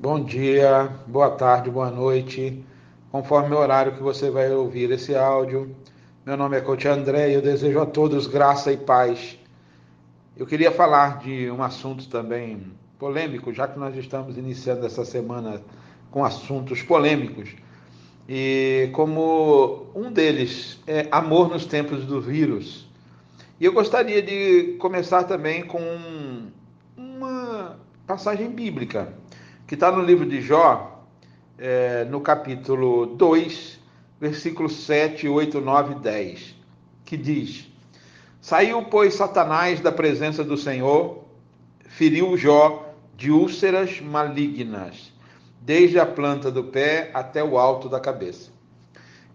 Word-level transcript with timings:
Bom 0.00 0.22
dia, 0.22 0.92
boa 1.08 1.28
tarde, 1.32 1.68
boa 1.68 1.90
noite, 1.90 2.64
conforme 3.10 3.52
o 3.52 3.58
horário 3.58 3.96
que 3.96 4.00
você 4.00 4.30
vai 4.30 4.48
ouvir 4.48 4.92
esse 4.92 5.12
áudio. 5.16 5.74
Meu 6.24 6.36
nome 6.36 6.56
é 6.56 6.60
Coach 6.60 6.86
André 6.86 7.30
e 7.30 7.34
eu 7.34 7.42
desejo 7.42 7.80
a 7.80 7.84
todos 7.84 8.28
graça 8.28 8.70
e 8.70 8.76
paz. 8.76 9.36
Eu 10.36 10.46
queria 10.46 10.70
falar 10.70 11.18
de 11.18 11.50
um 11.50 11.60
assunto 11.64 12.08
também 12.08 12.62
polêmico, 12.96 13.52
já 13.52 13.66
que 13.66 13.76
nós 13.76 13.96
estamos 13.96 14.38
iniciando 14.38 14.86
essa 14.86 15.04
semana 15.04 15.60
com 16.12 16.24
assuntos 16.24 16.80
polêmicos. 16.80 17.56
E 18.28 18.90
como 18.92 19.88
um 19.96 20.12
deles 20.12 20.78
é 20.86 21.08
amor 21.10 21.48
nos 21.48 21.66
tempos 21.66 22.04
do 22.04 22.20
vírus. 22.20 22.88
E 23.58 23.64
eu 23.64 23.72
gostaria 23.72 24.22
de 24.22 24.76
começar 24.78 25.24
também 25.24 25.66
com 25.66 25.80
uma 26.96 27.80
passagem 28.06 28.48
bíblica 28.48 29.12
que 29.68 29.74
está 29.74 29.92
no 29.92 30.00
livro 30.00 30.24
de 30.24 30.40
Jó, 30.40 31.04
é, 31.58 32.02
no 32.06 32.22
capítulo 32.22 33.04
2, 33.04 33.78
versículos 34.18 34.86
7, 34.86 35.28
8, 35.28 35.60
9 35.60 35.92
e 35.92 35.98
10, 35.98 36.54
que 37.04 37.18
diz: 37.18 37.68
Saiu, 38.40 38.82
pois, 38.84 39.12
Satanás 39.12 39.78
da 39.80 39.92
presença 39.92 40.42
do 40.42 40.56
Senhor, 40.56 41.22
feriu 41.80 42.34
Jó 42.38 42.94
de 43.14 43.30
úlceras 43.30 44.00
malignas, 44.00 45.12
desde 45.60 46.00
a 46.00 46.06
planta 46.06 46.50
do 46.50 46.64
pé 46.64 47.10
até 47.12 47.44
o 47.44 47.58
alto 47.58 47.90
da 47.90 48.00
cabeça. 48.00 48.50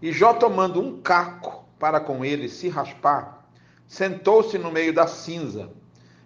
E 0.02 0.10
Jó, 0.10 0.34
tomando 0.34 0.80
um 0.80 1.00
caco 1.00 1.64
para 1.78 2.00
com 2.00 2.24
ele 2.24 2.48
se 2.48 2.68
raspar, 2.68 3.46
sentou-se 3.86 4.58
no 4.58 4.72
meio 4.72 4.92
da 4.92 5.06
cinza. 5.06 5.70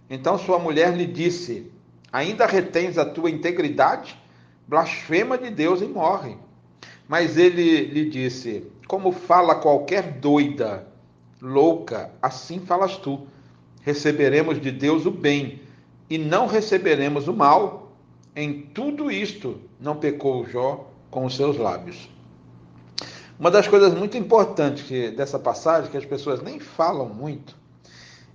Então 0.09 0.39
sua 0.39 0.59
mulher 0.59 0.97
lhe 0.97 1.07
disse: 1.07 1.71
Ainda 2.13 2.47
retens 2.47 2.97
a 2.97 3.05
tua 3.05 3.31
integridade? 3.31 4.19
Blasfema 4.67 5.37
de 5.37 5.51
Deus 5.51 5.81
e 5.81 5.87
morre. 5.87 6.37
Mas 7.07 7.37
ele 7.37 7.87
lhe 7.87 8.09
disse: 8.09 8.67
Como 8.87 9.13
fala 9.13 9.55
qualquer 9.57 10.19
doida, 10.19 10.87
louca, 11.41 12.11
assim 12.21 12.61
falas 12.61 12.97
tu. 12.97 13.27
Receberemos 13.83 14.61
de 14.61 14.71
Deus 14.71 15.07
o 15.07 15.11
bem 15.11 15.63
e 16.11 16.19
não 16.19 16.47
receberemos 16.47 17.29
o 17.29 17.33
mal. 17.33 17.93
Em 18.37 18.63
tudo 18.63 19.11
isto 19.11 19.61
não 19.81 19.97
pecou 19.97 20.47
Jó 20.47 20.91
com 21.11 21.25
os 21.25 21.35
seus 21.35 21.57
lábios. 21.57 22.09
Uma 23.39 23.51
das 23.51 23.69
coisas 23.69 23.95
muito 23.95 24.17
importantes 24.17 24.89
dessa 25.15 25.39
passagem, 25.39 25.91
que 25.91 25.97
as 25.97 26.05
pessoas 26.05 26.43
nem 26.43 26.59
falam 26.59 27.09
muito, 27.09 27.57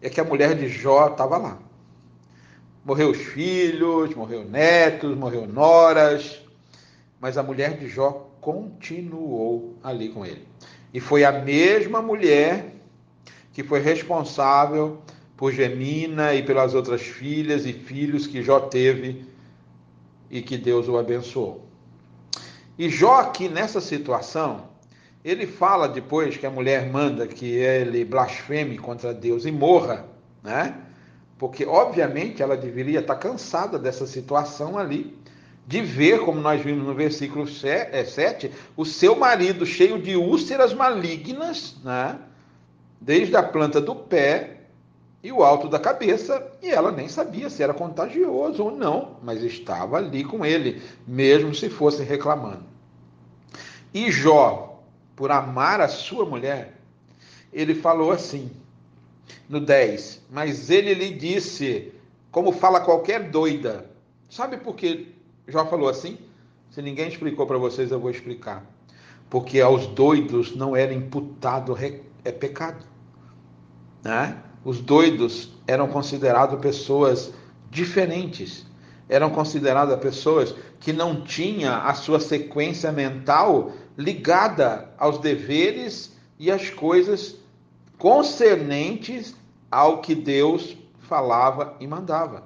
é 0.02 0.10
que 0.10 0.20
a 0.20 0.24
mulher 0.24 0.56
de 0.56 0.70
Jó 0.70 1.08
estava 1.08 1.38
lá. 1.38 1.60
Morreu 2.86 3.12
os 3.12 3.18
filhos, 3.18 4.14
morreu 4.14 4.44
netos, 4.44 5.16
morreu 5.18 5.48
noras, 5.48 6.42
mas 7.20 7.38
a 7.38 7.44
mulher 7.44 7.78
de 7.78 7.88
Jó 7.88 8.30
continuou 8.42 9.78
ali 9.82 10.10
com 10.10 10.26
ele. 10.26 10.46
E 10.94 11.00
foi 11.00 11.24
a 11.24 11.32
mesma 11.32 12.02
mulher 12.02 12.74
que 13.54 13.64
foi 13.64 13.80
responsável 13.80 15.02
por 15.38 15.54
Gemina 15.54 16.34
e 16.34 16.44
pelas 16.44 16.74
outras 16.74 17.02
filhas 17.02 17.66
e 17.66 17.74
filhos 17.74 18.28
que 18.28 18.44
Jó 18.44 18.60
teve 18.60 19.26
e 20.30 20.42
que 20.42 20.58
Deus 20.58 20.88
o 20.88 20.98
abençoou. 20.98 21.66
E 22.78 22.90
Jó 22.90 23.20
aqui 23.20 23.48
nessa 23.48 23.80
situação, 23.80 24.70
ele 25.24 25.48
fala 25.48 25.88
depois 25.88 26.36
que 26.36 26.46
a 26.46 26.50
mulher 26.50 26.92
manda 26.92 27.28
que 27.28 27.46
ele 27.46 28.04
blasfeme 28.04 28.78
contra 28.78 29.14
Deus 29.14 29.46
e 29.46 29.52
morra, 29.52 30.06
né? 30.44 30.76
Porque 31.44 31.66
obviamente 31.66 32.42
ela 32.42 32.56
deveria 32.56 33.02
estar 33.02 33.18
cansada 33.18 33.78
dessa 33.78 34.08
situação 34.08 34.78
ali, 34.78 35.14
de 35.68 35.82
ver, 35.82 36.22
como 36.22 36.40
nós 36.40 36.62
vimos 36.62 36.88
no 36.88 36.94
versículo 36.94 37.46
7, 37.46 38.48
é, 38.48 38.52
o 38.78 38.86
seu 38.86 39.14
marido 39.14 39.66
cheio 39.66 40.02
de 40.02 40.16
úlceras 40.16 40.74
malignas, 40.74 41.76
né? 41.84 42.18
desde 43.02 43.36
a 43.36 43.44
planta 43.44 43.82
do 43.82 43.94
pé 43.94 44.62
e 45.22 45.34
o 45.34 45.44
alto 45.44 45.68
da 45.68 45.78
cabeça, 45.78 46.50
e 46.62 46.70
ela 46.70 46.94
nem 46.94 47.10
sabia 47.10 47.50
se 47.50 47.62
era 47.62 47.74
contagioso 47.74 48.64
ou 48.64 48.72
não, 48.72 49.18
mas 49.22 49.44
estava 49.44 49.98
ali 49.98 50.24
com 50.24 50.46
ele, 50.46 50.82
mesmo 51.06 51.54
se 51.54 51.70
fosse 51.70 52.04
reclamando. 52.04 52.64
E 53.94 54.10
Jó, 54.10 54.82
por 55.14 55.30
amar 55.30 55.82
a 55.82 55.90
sua 55.90 56.26
mulher, 56.26 56.80
ele 57.52 57.76
falou 57.76 58.14
assim: 58.14 58.50
no 59.48 59.60
10. 59.60 60.22
Mas 60.30 60.70
ele 60.70 60.94
lhe 60.94 61.12
disse, 61.12 61.94
como 62.32 62.52
fala 62.52 62.82
qualquer 62.82 63.30
doida. 63.30 63.90
Sabe 64.30 64.58
por 64.58 64.76
que 64.76 65.14
Jó 65.48 65.66
falou 65.66 65.90
assim? 65.90 66.18
Se 66.72 66.82
ninguém 66.82 67.08
explicou 67.08 67.46
para 67.46 67.58
vocês, 67.58 67.92
eu 67.92 68.00
vou 68.00 68.10
explicar. 68.10 68.66
Porque 69.30 69.62
aos 69.62 69.88
doidos 69.88 70.56
não 70.56 70.76
era 70.76 70.94
imputado 70.94 71.78
é 72.26 72.32
pecado. 72.32 72.84
Né? 74.04 74.42
Os 74.66 74.80
doidos 74.80 75.52
eram 75.68 75.88
considerados 75.88 76.60
pessoas 76.60 77.32
diferentes. 77.70 78.66
Eram 79.08 79.30
consideradas 79.30 80.00
pessoas 80.00 80.56
que 80.80 80.94
não 80.94 81.22
tinham 81.22 81.76
a 81.76 81.94
sua 81.94 82.20
sequência 82.20 82.92
mental 82.92 83.74
ligada 83.98 84.90
aos 84.98 85.20
deveres 85.20 86.18
e 86.40 86.50
às 86.50 86.70
coisas 86.70 87.43
concernentes 88.04 89.34
ao 89.72 90.02
que 90.02 90.14
Deus 90.14 90.76
falava 91.00 91.78
e 91.80 91.88
mandava. 91.88 92.44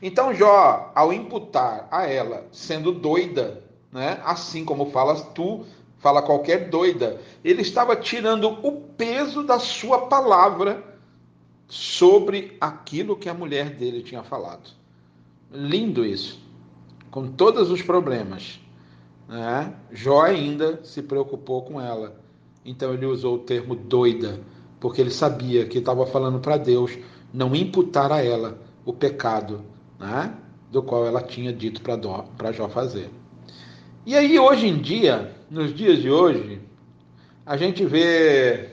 Então 0.00 0.32
Jó, 0.32 0.90
ao 0.94 1.12
imputar 1.12 1.86
a 1.90 2.06
ela 2.06 2.46
sendo 2.50 2.90
doida, 2.90 3.62
né, 3.92 4.18
assim 4.24 4.64
como 4.64 4.90
falas 4.90 5.22
tu, 5.34 5.66
fala 5.98 6.22
qualquer 6.22 6.70
doida, 6.70 7.20
ele 7.44 7.60
estava 7.60 7.94
tirando 7.96 8.48
o 8.66 8.80
peso 8.80 9.42
da 9.42 9.58
sua 9.58 10.06
palavra 10.06 10.82
sobre 11.66 12.56
aquilo 12.58 13.14
que 13.14 13.28
a 13.28 13.34
mulher 13.34 13.68
dele 13.68 14.02
tinha 14.02 14.22
falado. 14.22 14.70
Lindo 15.52 16.02
isso. 16.02 16.40
Com 17.10 17.30
todos 17.32 17.70
os 17.70 17.82
problemas. 17.82 18.58
Né? 19.28 19.74
Jó 19.92 20.22
ainda 20.22 20.82
se 20.82 21.02
preocupou 21.02 21.60
com 21.60 21.78
ela. 21.78 22.18
Então 22.64 22.94
ele 22.94 23.04
usou 23.04 23.34
o 23.34 23.40
termo 23.40 23.76
doida 23.76 24.40
porque 24.80 25.00
ele 25.00 25.10
sabia 25.10 25.66
que 25.66 25.78
estava 25.78 26.06
falando 26.06 26.38
para 26.38 26.56
Deus 26.56 26.96
não 27.32 27.54
imputar 27.54 28.12
a 28.12 28.22
ela 28.22 28.58
o 28.84 28.92
pecado 28.92 29.62
né, 29.98 30.34
do 30.70 30.82
qual 30.82 31.06
ela 31.06 31.22
tinha 31.22 31.52
dito 31.52 31.82
para 31.82 32.52
Jó 32.52 32.68
fazer. 32.68 33.10
E 34.06 34.14
aí, 34.16 34.38
hoje 34.38 34.66
em 34.66 34.78
dia, 34.78 35.34
nos 35.50 35.74
dias 35.74 36.00
de 36.00 36.10
hoje, 36.10 36.60
a 37.44 37.56
gente 37.56 37.84
vê 37.84 38.70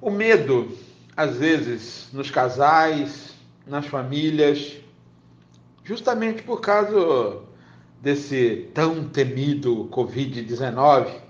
o 0.00 0.10
medo, 0.10 0.68
às 1.16 1.36
vezes, 1.36 2.08
nos 2.12 2.30
casais, 2.30 3.34
nas 3.66 3.86
famílias, 3.86 4.78
justamente 5.82 6.42
por 6.42 6.60
causa 6.60 7.40
desse 8.00 8.68
tão 8.72 9.08
temido 9.08 9.88
Covid-19 9.90 11.23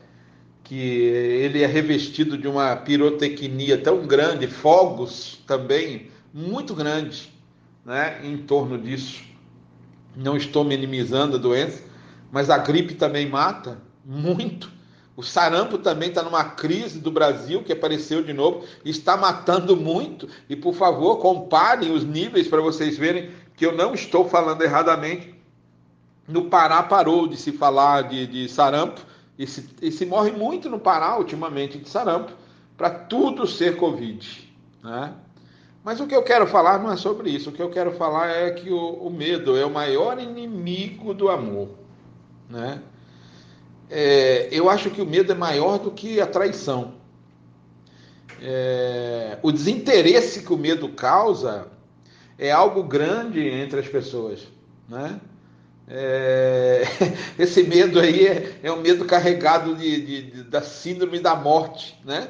que 0.64 0.74
ele 0.74 1.62
é 1.62 1.66
revestido 1.66 2.38
de 2.38 2.48
uma 2.48 2.74
pirotecnia 2.74 3.76
tão 3.76 4.06
grande, 4.06 4.46
fogos 4.46 5.42
também 5.46 6.08
muito 6.32 6.74
grandes, 6.74 7.28
né, 7.84 8.20
em 8.24 8.38
torno 8.38 8.78
disso. 8.78 9.22
Não 10.16 10.36
estou 10.36 10.64
minimizando 10.64 11.36
a 11.36 11.38
doença, 11.38 11.82
mas 12.32 12.48
a 12.48 12.56
gripe 12.56 12.94
também 12.94 13.28
mata 13.28 13.78
muito. 14.04 14.72
O 15.16 15.22
sarampo 15.22 15.78
também 15.78 16.08
está 16.08 16.22
numa 16.22 16.44
crise 16.44 16.98
do 16.98 17.10
Brasil 17.10 17.62
que 17.62 17.72
apareceu 17.72 18.22
de 18.22 18.32
novo, 18.32 18.64
está 18.84 19.16
matando 19.16 19.76
muito. 19.76 20.28
E 20.48 20.56
por 20.56 20.74
favor, 20.74 21.18
comparem 21.18 21.92
os 21.92 22.02
níveis 22.02 22.48
para 22.48 22.60
vocês 22.60 22.96
verem 22.96 23.30
que 23.54 23.64
eu 23.64 23.76
não 23.76 23.94
estou 23.94 24.28
falando 24.28 24.62
erradamente. 24.62 25.34
No 26.26 26.46
Pará 26.46 26.82
parou 26.82 27.28
de 27.28 27.36
se 27.36 27.52
falar 27.52 28.02
de, 28.08 28.26
de 28.26 28.48
sarampo 28.48 29.13
e 29.38 29.46
se, 29.46 29.68
e 29.82 29.90
se 29.90 30.06
morre 30.06 30.30
muito 30.30 30.70
no 30.70 30.78
Pará 30.78 31.18
ultimamente 31.18 31.78
de 31.78 31.88
sarampo, 31.88 32.32
para 32.76 32.90
tudo 32.90 33.46
ser 33.46 33.76
Covid. 33.76 34.52
Né? 34.82 35.12
Mas 35.82 36.00
o 36.00 36.06
que 36.06 36.14
eu 36.14 36.22
quero 36.22 36.46
falar 36.46 36.78
não 36.78 36.92
é 36.92 36.96
sobre 36.96 37.30
isso. 37.30 37.50
O 37.50 37.52
que 37.52 37.62
eu 37.62 37.70
quero 37.70 37.92
falar 37.92 38.28
é 38.28 38.50
que 38.52 38.70
o, 38.70 38.94
o 38.94 39.10
medo 39.10 39.56
é 39.56 39.64
o 39.64 39.70
maior 39.70 40.18
inimigo 40.18 41.12
do 41.12 41.28
amor. 41.28 41.68
Né? 42.48 42.80
É, 43.90 44.48
eu 44.50 44.70
acho 44.70 44.90
que 44.90 45.02
o 45.02 45.06
medo 45.06 45.32
é 45.32 45.34
maior 45.34 45.78
do 45.78 45.90
que 45.90 46.20
a 46.20 46.26
traição. 46.26 46.94
É, 48.40 49.38
o 49.42 49.52
desinteresse 49.52 50.42
que 50.42 50.52
o 50.52 50.56
medo 50.56 50.88
causa 50.90 51.68
é 52.38 52.50
algo 52.50 52.82
grande 52.82 53.46
entre 53.46 53.80
as 53.80 53.88
pessoas. 53.88 54.46
Né? 54.88 55.20
É, 55.86 56.82
esse 57.38 57.62
medo 57.62 58.00
aí 58.00 58.26
é, 58.26 58.60
é 58.62 58.72
um 58.72 58.80
medo 58.80 59.04
carregado 59.04 59.74
de, 59.74 60.00
de, 60.00 60.30
de, 60.30 60.42
da 60.44 60.62
síndrome 60.62 61.20
da 61.20 61.34
morte, 61.34 61.98
né? 62.04 62.28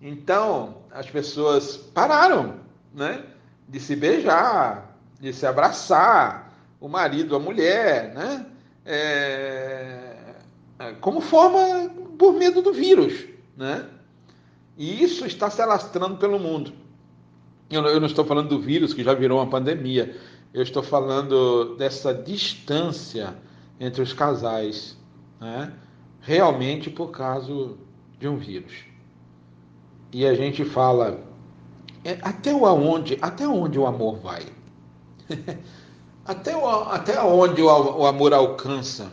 Então, 0.00 0.78
as 0.90 1.08
pessoas 1.08 1.76
pararam, 1.76 2.56
né? 2.94 3.22
De 3.68 3.78
se 3.78 3.94
beijar, 3.94 4.98
de 5.20 5.32
se 5.32 5.46
abraçar, 5.46 6.52
o 6.80 6.88
marido, 6.88 7.36
a 7.36 7.38
mulher, 7.38 8.12
né? 8.12 8.46
É, 8.84 10.12
é, 10.78 10.92
como 11.00 11.20
forma 11.20 11.88
por 12.18 12.34
medo 12.34 12.60
do 12.60 12.72
vírus, 12.72 13.24
né? 13.56 13.86
E 14.76 15.02
isso 15.02 15.24
está 15.24 15.48
se 15.48 15.62
alastrando 15.62 16.16
pelo 16.16 16.38
mundo. 16.40 16.72
Eu, 17.70 17.84
eu 17.86 18.00
não 18.00 18.06
estou 18.06 18.24
falando 18.24 18.48
do 18.48 18.60
vírus 18.60 18.92
que 18.92 19.04
já 19.04 19.14
virou 19.14 19.38
uma 19.38 19.48
pandemia. 19.48 20.16
Eu 20.54 20.62
estou 20.62 20.82
falando 20.82 21.76
dessa 21.76 22.12
distância 22.12 23.34
entre 23.80 24.02
os 24.02 24.12
casais, 24.12 24.96
né? 25.40 25.72
Realmente 26.20 26.90
por 26.90 27.10
causa 27.10 27.74
de 28.18 28.28
um 28.28 28.36
vírus. 28.36 28.72
E 30.12 30.26
a 30.26 30.34
gente 30.34 30.64
fala 30.64 31.20
é, 32.04 32.18
até 32.22 32.52
onde, 32.52 33.18
até 33.22 33.46
onde 33.46 33.78
o 33.78 33.86
amor 33.86 34.18
vai? 34.18 34.42
até, 36.24 36.56
o, 36.56 36.66
até 36.66 37.20
onde 37.22 37.62
o, 37.62 37.66
o 37.66 38.06
amor 38.06 38.34
alcança? 38.34 39.10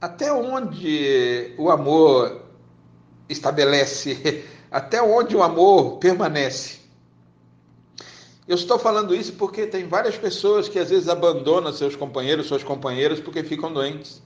Até 0.00 0.32
onde 0.32 1.54
o 1.56 1.70
amor 1.70 2.42
estabelece? 3.28 4.44
Até 4.68 5.00
onde 5.00 5.34
o 5.34 5.42
amor 5.44 5.98
permanece? 5.98 6.75
Eu 8.48 8.54
estou 8.54 8.78
falando 8.78 9.14
isso 9.14 9.32
porque 9.32 9.66
tem 9.66 9.88
várias 9.88 10.16
pessoas 10.16 10.68
que 10.68 10.78
às 10.78 10.90
vezes 10.90 11.08
abandonam 11.08 11.72
seus 11.72 11.96
companheiros, 11.96 12.46
suas 12.46 12.62
companheiras, 12.62 13.18
porque 13.18 13.42
ficam 13.42 13.72
doentes, 13.72 14.22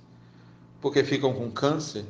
porque 0.81 1.03
ficam 1.03 1.33
com 1.33 1.51
câncer, 1.51 2.05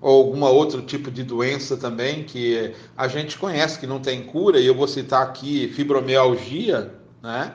ou 0.00 0.24
algum 0.24 0.44
outro 0.44 0.82
tipo 0.82 1.10
de 1.10 1.24
doença 1.24 1.76
também 1.76 2.22
que 2.22 2.72
a 2.96 3.08
gente 3.08 3.36
conhece 3.38 3.78
que 3.78 3.88
não 3.88 3.98
tem 3.98 4.22
cura, 4.22 4.60
e 4.60 4.66
eu 4.66 4.74
vou 4.74 4.86
citar 4.86 5.22
aqui 5.22 5.66
fibromialgia, 5.68 6.94
né? 7.20 7.54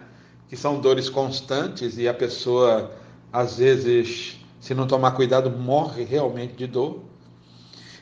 que 0.50 0.58
são 0.58 0.82
dores 0.82 1.10
constantes 1.10 1.98
e 1.98 2.10
a 2.10 2.14
pessoa, 2.14 2.92
às 3.32 3.58
vezes, 3.58 4.38
se 4.60 4.74
não 4.74 4.86
tomar 4.86 5.12
cuidado, 5.12 5.50
morre 5.50 6.04
realmente 6.04 6.56
de 6.56 6.68
dor. 6.68 7.04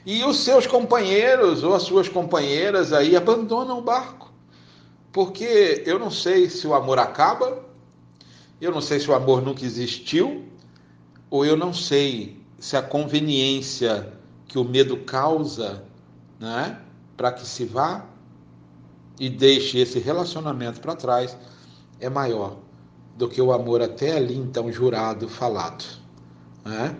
E 0.04 0.24
os 0.24 0.38
seus 0.38 0.66
companheiros 0.66 1.63
ou 1.63 1.75
as 1.75 1.83
suas 1.83 2.10
companheiras 2.10 2.92
aí 2.92 3.16
abandonam 3.16 3.77
o 3.77 3.83
barco. 3.83 4.28
Porque 5.11 5.83
eu 5.85 5.97
não 5.97 6.11
sei 6.11 6.50
se 6.50 6.67
o 6.67 6.73
amor 6.73 7.00
acaba, 7.00 7.63
eu 8.61 8.71
não 8.71 8.81
sei 8.81 9.00
se 9.00 9.09
o 9.09 9.13
amor 9.13 9.41
nunca 9.41 9.65
existiu, 9.65 10.45
ou 11.29 11.45
eu 11.45 11.57
não 11.57 11.73
sei 11.73 12.39
se 12.59 12.75
a 12.75 12.81
conveniência 12.81 14.13
que 14.47 14.57
o 14.57 14.63
medo 14.63 14.97
causa, 14.97 15.83
né, 16.39 16.79
para 17.15 17.31
que 17.31 17.45
se 17.45 17.65
vá 17.65 18.06
e 19.19 19.29
deixe 19.29 19.79
esse 19.79 20.00
relacionamento 20.00 20.79
para 20.79 20.95
trás, 20.95 21.38
é 22.00 22.09
maior 22.09 22.57
do 23.15 23.27
que 23.27 23.41
o 23.41 23.51
amor 23.51 23.81
até 23.81 24.15
ali 24.15 24.38
então 24.38 24.71
jurado, 24.71 25.27
falado. 25.27 25.83
Né? 26.63 26.95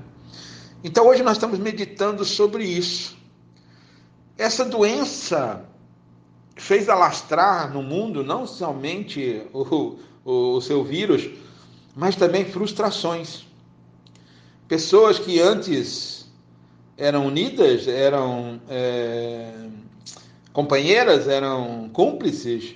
Então 0.84 1.08
hoje 1.08 1.24
nós 1.24 1.38
estamos 1.38 1.60
meditando 1.60 2.26
sobre 2.26 2.66
isso. 2.66 3.18
Essa 4.38 4.66
doença 4.66 5.66
fez 6.60 6.90
alastrar 6.90 7.74
no 7.74 7.82
mundo 7.82 8.24
não 8.24 8.46
somente 8.46 9.44
o, 9.54 9.96
o, 10.26 10.56
o 10.56 10.62
seu 10.62 10.84
vírus, 10.84 11.30
mas 11.96 12.16
também 12.16 12.46
frustrações. 12.46 13.46
Pessoas 14.68 15.18
que 15.18 15.40
antes 15.40 16.30
eram 16.98 17.26
unidas, 17.26 17.88
eram 17.88 18.60
é, 18.70 19.52
companheiras, 20.52 21.28
eram 21.28 21.90
cúmplices, 21.94 22.76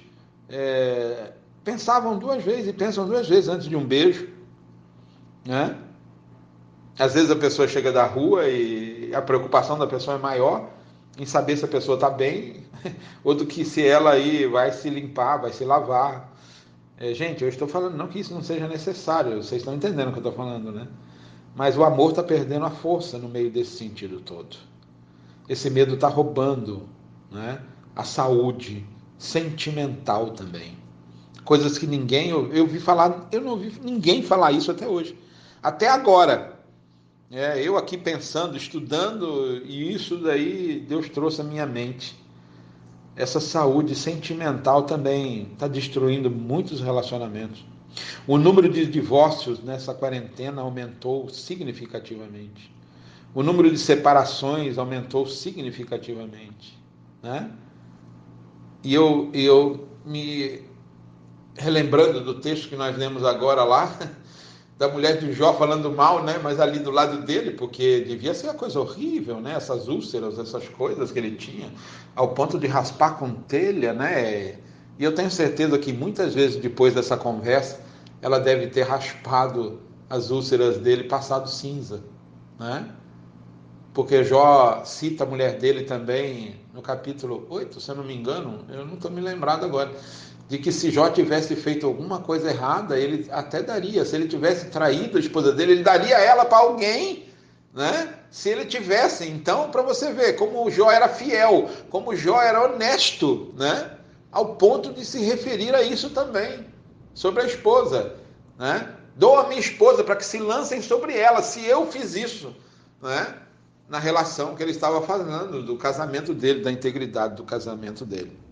é, 0.49 1.33
pensavam 1.63 2.17
duas 2.17 2.43
vezes 2.43 2.69
e 2.69 2.73
pensam 2.73 3.05
duas 3.05 3.27
vezes 3.27 3.49
antes 3.49 3.67
de 3.67 3.75
um 3.75 3.85
beijo, 3.85 4.29
né? 5.45 5.77
Às 6.97 7.15
vezes 7.15 7.31
a 7.31 7.35
pessoa 7.35 7.67
chega 7.67 7.91
da 7.91 8.05
rua 8.05 8.47
e 8.47 9.13
a 9.13 9.21
preocupação 9.21 9.77
da 9.77 9.87
pessoa 9.87 10.15
é 10.15 10.19
maior 10.19 10.69
em 11.17 11.25
saber 11.25 11.57
se 11.57 11.65
a 11.65 11.67
pessoa 11.67 11.95
está 11.95 12.09
bem, 12.09 12.63
ou 13.23 13.35
do 13.35 13.45
que 13.45 13.63
se 13.63 13.85
ela 13.85 14.11
aí 14.11 14.47
vai 14.47 14.71
se 14.71 14.89
limpar, 14.89 15.37
vai 15.37 15.51
se 15.51 15.63
lavar. 15.63 16.31
É, 16.97 17.13
gente, 17.13 17.43
eu 17.43 17.49
estou 17.49 17.67
falando 17.67 17.95
não 17.95 18.07
que 18.07 18.19
isso 18.19 18.33
não 18.33 18.43
seja 18.43 18.67
necessário, 18.67 19.41
vocês 19.41 19.61
estão 19.61 19.73
entendendo 19.73 20.09
o 20.09 20.11
que 20.11 20.17
eu 20.19 20.29
estou 20.29 20.33
falando, 20.33 20.71
né? 20.71 20.87
Mas 21.55 21.77
o 21.77 21.83
amor 21.83 22.11
está 22.11 22.23
perdendo 22.23 22.65
a 22.65 22.71
força 22.71 23.17
no 23.17 23.29
meio 23.29 23.51
desse 23.51 23.77
sentido 23.77 24.19
todo. 24.19 24.57
Esse 25.47 25.69
medo 25.69 25.95
está 25.95 26.07
roubando 26.07 26.87
né, 27.31 27.61
a 27.95 28.03
saúde 28.03 28.85
sentimental 29.17 30.31
também. 30.31 30.77
Coisas 31.43 31.77
que 31.77 31.85
ninguém. 31.85 32.29
Eu, 32.29 32.51
eu 32.53 32.65
vi 32.65 32.79
falar, 32.79 33.27
eu 33.31 33.41
não 33.41 33.51
ouvi 33.51 33.73
ninguém 33.83 34.23
falar 34.23 34.51
isso 34.51 34.71
até 34.71 34.87
hoje. 34.87 35.17
Até 35.61 35.87
agora. 35.87 36.52
É, 37.31 37.61
eu 37.61 37.77
aqui 37.77 37.97
pensando, 37.97 38.55
estudando, 38.55 39.61
e 39.65 39.93
isso 39.93 40.17
daí 40.17 40.79
Deus 40.87 41.09
trouxe 41.09 41.41
à 41.41 41.43
minha 41.43 41.65
mente. 41.65 42.15
Essa 43.15 43.39
saúde 43.39 43.95
sentimental 43.95 44.83
também 44.83 45.51
está 45.53 45.67
destruindo 45.67 46.29
muitos 46.29 46.81
relacionamentos. 46.81 47.63
O 48.27 48.37
número 48.37 48.69
de 48.69 48.85
divórcios 48.85 49.63
nessa 49.63 49.93
quarentena 49.93 50.61
aumentou 50.61 51.29
significativamente. 51.29 52.73
O 53.35 53.43
número 53.43 53.69
de 53.69 53.77
separações 53.77 54.77
aumentou 54.77 55.27
significativamente. 55.27 56.77
Né? 57.21 57.51
E 58.83 58.93
eu, 58.93 59.29
eu 59.33 59.87
me 60.05 60.61
relembrando 61.55 62.21
do 62.21 62.39
texto 62.39 62.69
que 62.69 62.75
nós 62.75 62.97
lemos 62.97 63.23
agora 63.23 63.63
lá, 63.63 63.97
da 64.77 64.89
mulher 64.89 65.19
de 65.19 65.31
Jó 65.33 65.53
falando 65.53 65.91
mal, 65.91 66.23
né? 66.23 66.39
mas 66.41 66.59
ali 66.59 66.79
do 66.79 66.91
lado 66.91 67.21
dele, 67.21 67.51
porque 67.51 68.01
devia 68.01 68.33
ser 68.33 68.47
uma 68.47 68.55
coisa 68.55 68.79
horrível, 68.79 69.39
né? 69.39 69.53
essas 69.55 69.87
úlceras, 69.87 70.39
essas 70.39 70.67
coisas 70.67 71.11
que 71.11 71.19
ele 71.19 71.35
tinha, 71.35 71.71
ao 72.15 72.29
ponto 72.29 72.57
de 72.57 72.67
raspar 72.67 73.17
com 73.17 73.31
telha, 73.31 73.93
né? 73.93 74.57
E 74.97 75.03
eu 75.03 75.13
tenho 75.13 75.31
certeza 75.31 75.77
que 75.79 75.91
muitas 75.91 76.33
vezes 76.33 76.57
depois 76.57 76.93
dessa 76.93 77.17
conversa, 77.17 77.79
ela 78.21 78.39
deve 78.39 78.67
ter 78.67 78.83
raspado 78.83 79.79
as 80.09 80.29
úlceras 80.29 80.77
dele, 80.77 81.05
passado 81.05 81.49
cinza, 81.49 82.03
né? 82.59 82.89
Porque 83.93 84.23
Jó 84.23 84.83
cita 84.85 85.23
a 85.23 85.27
mulher 85.27 85.59
dele 85.59 85.83
também 85.83 86.55
no 86.73 86.81
capítulo 86.81 87.45
8, 87.49 87.79
se 87.79 87.89
eu 87.89 87.95
não 87.95 88.03
me 88.03 88.15
engano, 88.15 88.65
eu 88.69 88.85
não 88.85 88.95
estou 88.95 89.11
me 89.11 89.21
lembrado 89.21 89.65
agora, 89.65 89.91
de 90.53 90.59
que 90.59 90.71
se 90.71 90.91
Jó 90.91 91.09
tivesse 91.09 91.55
feito 91.55 91.87
alguma 91.87 92.19
coisa 92.19 92.51
errada, 92.51 92.95
ele 92.95 93.27
até 93.31 93.63
daria. 93.63 94.05
Se 94.05 94.15
ele 94.15 94.27
tivesse 94.27 94.67
traído 94.67 95.17
a 95.17 95.19
esposa 95.19 95.51
dele, 95.51 95.71
ele 95.71 95.83
daria 95.83 96.15
ela 96.19 96.45
para 96.45 96.59
alguém, 96.59 97.27
né? 97.73 98.13
Se 98.29 98.49
ele 98.49 98.63
tivesse, 98.65 99.27
então, 99.27 99.71
para 99.71 99.81
você 99.81 100.13
ver 100.13 100.33
como 100.33 100.63
o 100.63 100.69
Jó 100.69 100.91
era 100.91 101.09
fiel, 101.09 101.71
como 101.89 102.11
o 102.11 102.15
Jó 102.15 102.39
era 102.39 102.65
honesto, 102.65 103.51
né? 103.57 103.97
Ao 104.31 104.53
ponto 104.55 104.93
de 104.93 105.03
se 105.03 105.23
referir 105.23 105.73
a 105.73 105.81
isso 105.81 106.11
também 106.11 106.67
sobre 107.15 107.41
a 107.41 107.47
esposa, 107.47 108.13
né? 108.59 108.93
Dou 109.15 109.39
a 109.39 109.47
minha 109.47 109.59
esposa 109.59 110.03
para 110.03 110.15
que 110.15 110.25
se 110.25 110.37
lancem 110.37 110.83
sobre 110.83 111.17
ela, 111.17 111.41
se 111.41 111.65
eu 111.65 111.87
fiz 111.87 112.13
isso, 112.13 112.55
né? 113.01 113.39
Na 113.89 113.97
relação 113.97 114.53
que 114.53 114.61
ele 114.61 114.69
estava 114.69 115.01
fazendo 115.01 115.63
do 115.63 115.75
casamento 115.77 116.31
dele, 116.31 116.61
da 116.61 116.71
integridade 116.71 117.37
do 117.37 117.43
casamento 117.43 118.05
dele. 118.05 118.42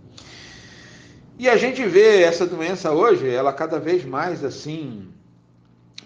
E 1.41 1.50
a 1.50 1.57
gente 1.57 1.83
vê 1.83 2.21
essa 2.21 2.45
doença 2.45 2.91
hoje, 2.91 3.27
ela 3.27 3.51
cada 3.51 3.79
vez 3.79 4.05
mais 4.05 4.43
assim 4.43 5.07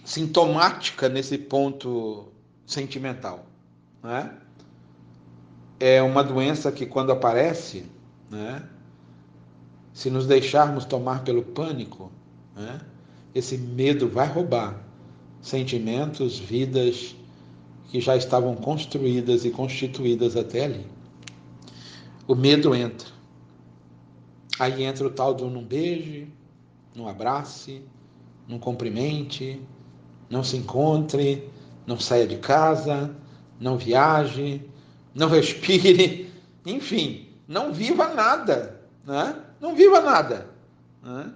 sintomática 0.05 1.09
nesse 1.09 1.37
ponto 1.37 2.27
sentimental, 2.65 3.45
né? 4.01 4.31
É 5.77 6.01
uma 6.01 6.23
doença 6.23 6.71
que 6.71 6.85
quando 6.85 7.11
aparece, 7.11 7.83
né? 8.31 8.63
Se 9.91 10.09
nos 10.09 10.25
deixarmos 10.25 10.85
tomar 10.85 11.25
pelo 11.25 11.43
pânico, 11.43 12.09
né? 12.55 12.79
Esse 13.33 13.57
medo 13.57 14.07
vai 14.07 14.29
roubar 14.29 14.85
sentimentos, 15.41 16.39
vidas 16.39 17.13
que 17.89 17.99
já 17.99 18.15
estavam 18.15 18.55
construídas 18.55 19.43
e 19.43 19.49
constituídas 19.49 20.37
até 20.37 20.63
ali. 20.63 20.87
O 22.25 22.35
medo 22.35 22.73
entra. 22.73 23.14
Aí 24.59 24.83
entra 24.83 25.05
o 25.05 25.09
tal 25.09 25.33
do 25.33 25.49
não 25.49 25.63
beije, 25.63 26.27
não 26.95 27.07
abrace, 27.07 27.81
não 28.47 28.57
cumprimente, 28.57 29.61
não 30.29 30.43
se 30.43 30.57
encontre, 30.57 31.49
não 31.85 31.99
saia 31.99 32.25
de 32.25 32.37
casa, 32.37 33.15
não 33.59 33.77
viaje, 33.77 34.61
não 35.13 35.29
respire, 35.29 36.31
enfim, 36.65 37.29
não 37.47 37.73
viva 37.73 38.13
nada, 38.13 38.81
né? 39.05 39.41
Não 39.59 39.75
viva 39.75 40.01
nada. 40.01 40.49
Né? 41.01 41.31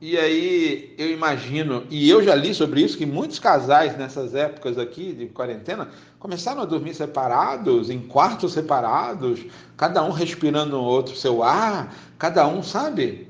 E 0.00 0.16
aí 0.16 0.94
eu 0.96 1.10
imagino, 1.10 1.84
e 1.90 2.08
eu 2.08 2.22
já 2.22 2.34
li 2.34 2.54
sobre 2.54 2.82
isso, 2.82 2.96
que 2.96 3.04
muitos 3.04 3.40
casais 3.40 3.98
nessas 3.98 4.34
épocas 4.34 4.78
aqui 4.78 5.12
de 5.12 5.26
quarentena 5.26 5.88
começaram 6.20 6.62
a 6.62 6.64
dormir 6.64 6.94
separados, 6.94 7.90
em 7.90 8.00
quartos 8.00 8.52
separados, 8.52 9.44
cada 9.76 10.04
um 10.04 10.12
respirando 10.12 10.76
no 10.76 10.84
outro 10.84 11.16
seu 11.16 11.42
ar, 11.42 11.92
cada 12.16 12.46
um, 12.46 12.62
sabe? 12.62 13.28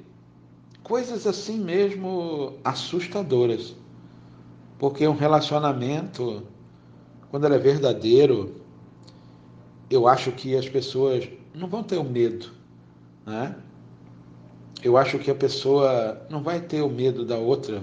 coisas 0.88 1.26
assim 1.26 1.58
mesmo 1.58 2.54
assustadoras. 2.64 3.76
Porque 4.78 5.06
um 5.06 5.14
relacionamento, 5.14 6.42
quando 7.30 7.44
ele 7.44 7.56
é 7.56 7.58
verdadeiro, 7.58 8.54
eu 9.90 10.08
acho 10.08 10.32
que 10.32 10.56
as 10.56 10.66
pessoas 10.68 11.28
não 11.54 11.68
vão 11.68 11.82
ter 11.82 11.98
o 11.98 12.04
medo, 12.04 12.50
né? 13.26 13.54
Eu 14.82 14.96
acho 14.96 15.18
que 15.18 15.30
a 15.30 15.34
pessoa 15.34 16.26
não 16.30 16.42
vai 16.42 16.60
ter 16.60 16.82
o 16.82 16.88
medo 16.88 17.24
da 17.24 17.36
outra, 17.36 17.82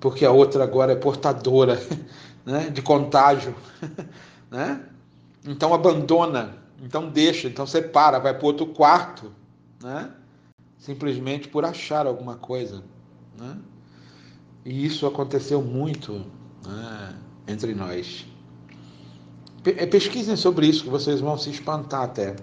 porque 0.00 0.24
a 0.24 0.30
outra 0.30 0.62
agora 0.62 0.92
é 0.92 0.96
portadora 0.96 1.80
né, 2.46 2.70
de 2.70 2.82
contágio, 2.82 3.54
né? 4.50 4.84
Então 5.46 5.74
abandona, 5.74 6.56
então 6.80 7.08
deixa, 7.08 7.48
então 7.48 7.66
separa, 7.66 8.20
vai 8.20 8.32
para 8.32 8.46
outro 8.46 8.66
quarto, 8.66 9.32
né? 9.82 10.12
Simplesmente 10.78 11.48
por 11.48 11.64
achar 11.64 12.06
alguma 12.06 12.36
coisa, 12.36 12.84
né? 13.38 13.58
E 14.64 14.84
isso 14.84 15.06
aconteceu 15.06 15.60
muito 15.60 16.24
né, 16.64 17.16
entre 17.48 17.74
nós. 17.74 18.26
É, 19.64 19.86
pesquisem 19.86 20.36
sobre 20.36 20.66
isso, 20.66 20.84
que 20.84 20.90
vocês 20.90 21.20
vão 21.20 21.36
se 21.36 21.50
espantar 21.50 22.02
até, 22.02 22.36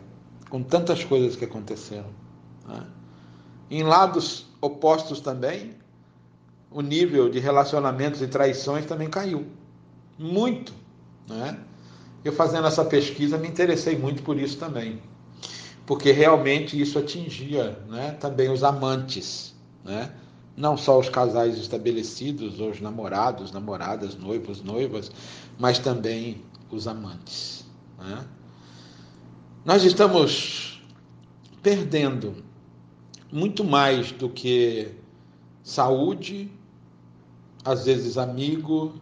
com 0.49 0.61
tantas 0.61 1.03
coisas 1.03 1.35
que 1.35 1.45
aconteceram. 1.45 2.09
Né? 2.67 2.85
Em 3.69 3.83
lados 3.83 4.47
opostos 4.61 5.21
também, 5.21 5.75
o 6.71 6.81
nível 6.81 7.29
de 7.29 7.39
relacionamentos 7.39 8.21
e 8.21 8.27
traições 8.27 8.85
também 8.85 9.09
caiu. 9.09 9.47
Muito. 10.17 10.73
Né? 11.27 11.57
Eu 12.23 12.33
fazendo 12.33 12.67
essa 12.67 12.83
pesquisa 12.83 13.37
me 13.37 13.47
interessei 13.47 13.97
muito 13.97 14.23
por 14.23 14.37
isso 14.37 14.57
também. 14.57 15.01
Porque 15.85 16.11
realmente 16.11 16.79
isso 16.79 16.99
atingia 16.99 17.79
né, 17.87 18.11
também 18.19 18.51
os 18.51 18.63
amantes. 18.63 19.55
Né? 19.83 20.11
Não 20.55 20.77
só 20.77 20.99
os 20.99 21.09
casais 21.09 21.57
estabelecidos, 21.57 22.59
os 22.59 22.81
namorados, 22.81 23.51
namoradas, 23.51 24.15
noivos, 24.15 24.61
noivas, 24.61 25.11
mas 25.57 25.79
também 25.79 26.43
os 26.69 26.87
amantes. 26.87 27.65
Né? 27.97 28.25
Nós 29.65 29.83
estamos 29.83 30.81
perdendo 31.61 32.48
muito 33.31 33.63
mais 33.63 34.11
do 34.11 34.29
que 34.29 34.91
saúde, 35.63 36.51
às 37.63 37.85
vezes 37.85 38.17
amigo 38.17 38.93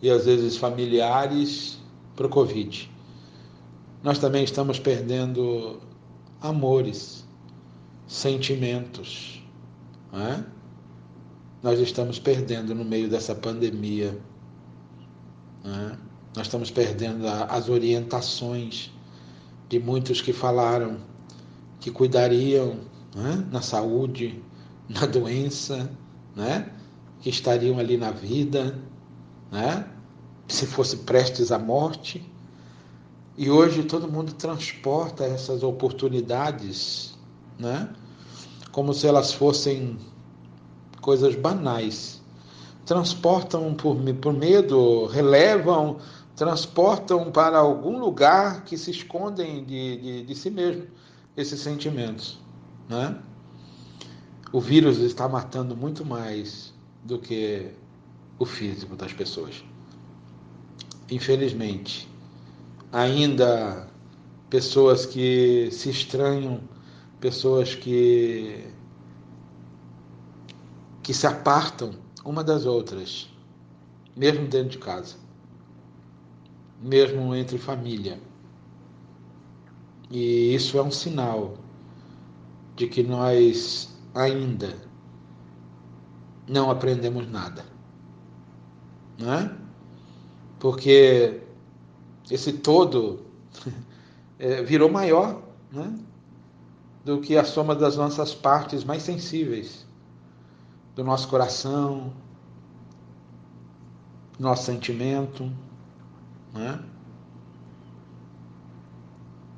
e 0.00 0.10
às 0.10 0.26
vezes 0.26 0.56
familiares 0.56 1.78
para 2.14 2.26
o 2.26 2.28
Covid. 2.28 2.90
Nós 4.02 4.18
também 4.18 4.44
estamos 4.44 4.78
perdendo 4.78 5.80
amores, 6.40 7.24
sentimentos. 8.06 9.42
Né? 10.12 10.44
Nós 11.62 11.78
estamos 11.78 12.18
perdendo 12.18 12.74
no 12.74 12.84
meio 12.84 13.08
dessa 13.08 13.34
pandemia. 13.34 14.18
Né? 15.64 15.98
Nós 16.36 16.46
estamos 16.46 16.70
perdendo 16.70 17.26
as 17.28 17.68
orientações 17.68 18.90
de 19.68 19.78
muitos 19.78 20.20
que 20.20 20.32
falaram 20.32 20.98
que 21.80 21.90
cuidariam 21.90 22.80
né, 23.14 23.46
na 23.50 23.60
saúde, 23.60 24.42
na 24.88 25.06
doença, 25.06 25.90
né, 26.34 26.70
que 27.20 27.30
estariam 27.30 27.78
ali 27.78 27.96
na 27.96 28.10
vida, 28.10 28.78
né, 29.50 29.86
se 30.48 30.66
fosse 30.66 30.98
prestes 30.98 31.52
à 31.52 31.58
morte. 31.58 32.28
E 33.36 33.50
hoje 33.50 33.84
todo 33.84 34.10
mundo 34.10 34.32
transporta 34.34 35.24
essas 35.24 35.62
oportunidades, 35.62 37.18
né, 37.58 37.88
como 38.70 38.92
se 38.92 39.06
elas 39.06 39.32
fossem 39.32 39.98
coisas 41.00 41.34
banais. 41.34 42.20
Transportam 42.84 43.74
por, 43.74 43.96
por 44.20 44.32
medo, 44.32 45.06
relevam 45.06 45.98
transportam 46.34 47.30
para 47.30 47.58
algum 47.58 47.98
lugar 47.98 48.64
que 48.64 48.76
se 48.76 48.90
escondem 48.90 49.64
de, 49.64 49.96
de, 49.96 50.22
de 50.24 50.34
si 50.34 50.50
mesmo 50.50 50.86
esses 51.36 51.60
sentimentos. 51.60 52.38
Né? 52.88 53.18
O 54.52 54.60
vírus 54.60 54.98
está 54.98 55.28
matando 55.28 55.76
muito 55.76 56.04
mais 56.04 56.72
do 57.04 57.18
que 57.18 57.70
o 58.38 58.44
físico 58.44 58.96
das 58.96 59.12
pessoas. 59.12 59.64
Infelizmente, 61.10 62.08
ainda 62.90 63.88
pessoas 64.50 65.06
que 65.06 65.70
se 65.70 65.90
estranham, 65.90 66.60
pessoas 67.20 67.74
que 67.74 68.66
que 71.02 71.12
se 71.12 71.26
apartam 71.26 71.94
uma 72.24 72.44
das 72.44 72.64
outras, 72.64 73.28
mesmo 74.16 74.46
dentro 74.46 74.70
de 74.70 74.78
casa 74.78 75.16
mesmo 76.82 77.34
entre 77.34 77.56
família. 77.58 78.18
E 80.10 80.54
isso 80.54 80.76
é 80.76 80.82
um 80.82 80.90
sinal 80.90 81.54
de 82.76 82.86
que 82.86 83.02
nós 83.02 83.88
ainda 84.14 84.76
não 86.48 86.70
aprendemos 86.70 87.30
nada. 87.30 87.64
Não 89.18 89.32
é? 89.32 89.54
Porque 90.58 91.42
esse 92.30 92.52
todo 92.54 93.26
é, 94.38 94.62
virou 94.62 94.90
maior 94.90 95.42
né? 95.70 95.98
do 97.04 97.20
que 97.20 97.36
a 97.36 97.44
soma 97.44 97.74
das 97.74 97.96
nossas 97.96 98.34
partes 98.34 98.84
mais 98.84 99.02
sensíveis, 99.02 99.86
do 100.94 101.04
nosso 101.04 101.28
coração, 101.28 102.12
nosso 104.38 104.64
sentimento 104.64 105.50
né? 106.52 106.78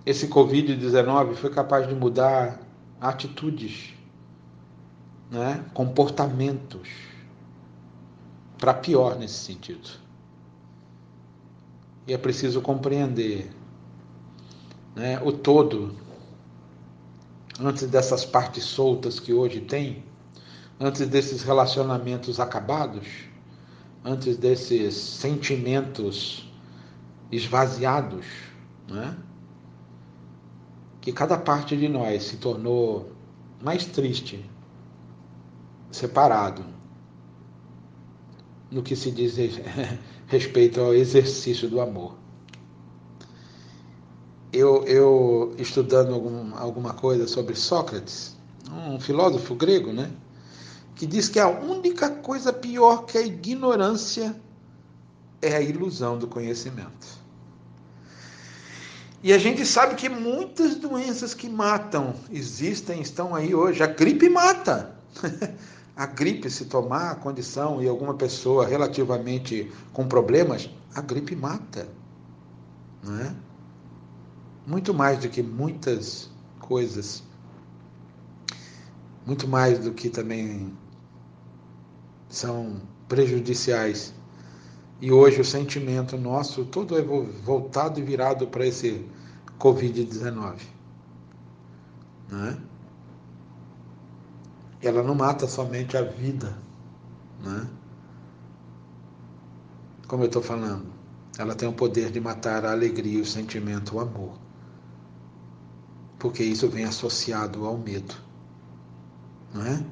Esse 0.06 0.28
Covid-19 0.28 1.34
foi 1.34 1.50
capaz 1.50 1.88
de 1.88 1.94
mudar 1.94 2.60
atitudes, 3.04 3.92
né? 5.30 5.62
comportamentos, 5.74 6.88
para 8.56 8.72
pior 8.72 9.16
nesse 9.18 9.34
sentido. 9.34 9.90
E 12.06 12.14
é 12.14 12.18
preciso 12.18 12.62
compreender 12.62 13.50
né, 14.96 15.20
o 15.22 15.32
todo, 15.32 15.94
antes 17.60 17.86
dessas 17.88 18.24
partes 18.24 18.64
soltas 18.64 19.20
que 19.20 19.34
hoje 19.34 19.60
tem, 19.60 20.02
antes 20.80 21.06
desses 21.06 21.42
relacionamentos 21.42 22.40
acabados, 22.40 23.06
antes 24.02 24.38
desses 24.38 24.94
sentimentos 24.94 26.50
esvaziados, 27.30 28.24
né? 28.88 29.14
Que 31.04 31.12
cada 31.12 31.36
parte 31.36 31.76
de 31.76 31.86
nós 31.86 32.22
se 32.22 32.38
tornou 32.38 33.12
mais 33.62 33.84
triste, 33.84 34.42
separado, 35.90 36.64
no 38.70 38.82
que 38.82 38.96
se 38.96 39.10
diz 39.10 39.36
respeito 40.26 40.80
ao 40.80 40.94
exercício 40.94 41.68
do 41.68 41.78
amor. 41.78 42.16
Eu, 44.50 44.82
eu 44.84 45.54
estudando 45.58 46.14
algum, 46.14 46.56
alguma 46.56 46.94
coisa 46.94 47.28
sobre 47.28 47.54
Sócrates, 47.54 48.34
um 48.72 48.98
filósofo 48.98 49.54
grego, 49.54 49.92
né? 49.92 50.10
Que 50.94 51.04
diz 51.04 51.28
que 51.28 51.38
a 51.38 51.48
única 51.48 52.08
coisa 52.08 52.50
pior 52.50 53.04
que 53.04 53.18
a 53.18 53.20
ignorância 53.20 54.34
é 55.42 55.54
a 55.54 55.60
ilusão 55.60 56.16
do 56.16 56.26
conhecimento. 56.26 57.23
E 59.24 59.32
a 59.32 59.38
gente 59.38 59.64
sabe 59.64 59.94
que 59.94 60.06
muitas 60.06 60.76
doenças 60.76 61.32
que 61.32 61.48
matam 61.48 62.14
existem, 62.30 63.00
estão 63.00 63.34
aí 63.34 63.54
hoje. 63.54 63.82
A 63.82 63.86
gripe 63.86 64.28
mata. 64.28 64.94
a 65.96 66.04
gripe, 66.04 66.50
se 66.50 66.66
tomar 66.66 67.12
a 67.12 67.14
condição 67.14 67.82
e 67.82 67.88
alguma 67.88 68.12
pessoa 68.12 68.66
relativamente 68.66 69.72
com 69.94 70.06
problemas, 70.06 70.68
a 70.94 71.00
gripe 71.00 71.34
mata. 71.34 71.88
Não 73.02 73.18
é? 73.18 73.34
Muito 74.66 74.92
mais 74.92 75.18
do 75.20 75.30
que 75.30 75.42
muitas 75.42 76.28
coisas. 76.60 77.22
Muito 79.24 79.48
mais 79.48 79.78
do 79.78 79.94
que 79.94 80.10
também 80.10 80.70
são 82.28 82.78
prejudiciais. 83.08 84.12
E 85.00 85.10
hoje 85.12 85.40
o 85.40 85.44
sentimento 85.44 86.16
nosso 86.16 86.64
todo 86.64 86.96
é 86.96 87.02
voltado 87.02 87.98
e 88.00 88.02
virado 88.02 88.46
para 88.46 88.66
esse 88.66 89.04
Covid-19. 89.58 90.60
Né? 92.30 92.58
Ela 94.80 95.02
não 95.02 95.14
mata 95.14 95.46
somente 95.46 95.96
a 95.96 96.02
vida, 96.02 96.56
né? 97.42 97.68
como 100.06 100.22
eu 100.22 100.26
estou 100.26 100.42
falando, 100.42 100.86
ela 101.38 101.54
tem 101.54 101.68
o 101.68 101.72
poder 101.72 102.10
de 102.10 102.20
matar 102.20 102.64
a 102.64 102.72
alegria, 102.72 103.22
o 103.22 103.26
sentimento, 103.26 103.96
o 103.96 104.00
amor. 104.00 104.38
Porque 106.18 106.42
isso 106.42 106.68
vem 106.68 106.84
associado 106.84 107.64
ao 107.66 107.76
medo. 107.76 108.14
Não 109.52 109.66
é? 109.66 109.84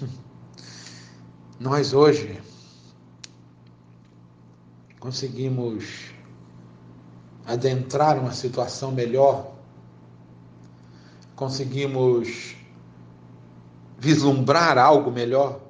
Nós 1.58 1.92
hoje 1.92 2.40
conseguimos 4.98 6.12
adentrar 7.46 8.18
uma 8.18 8.32
situação 8.32 8.92
melhor, 8.92 9.52
conseguimos 11.34 12.56
vislumbrar 13.98 14.76
algo 14.78 15.10
melhor, 15.10 15.60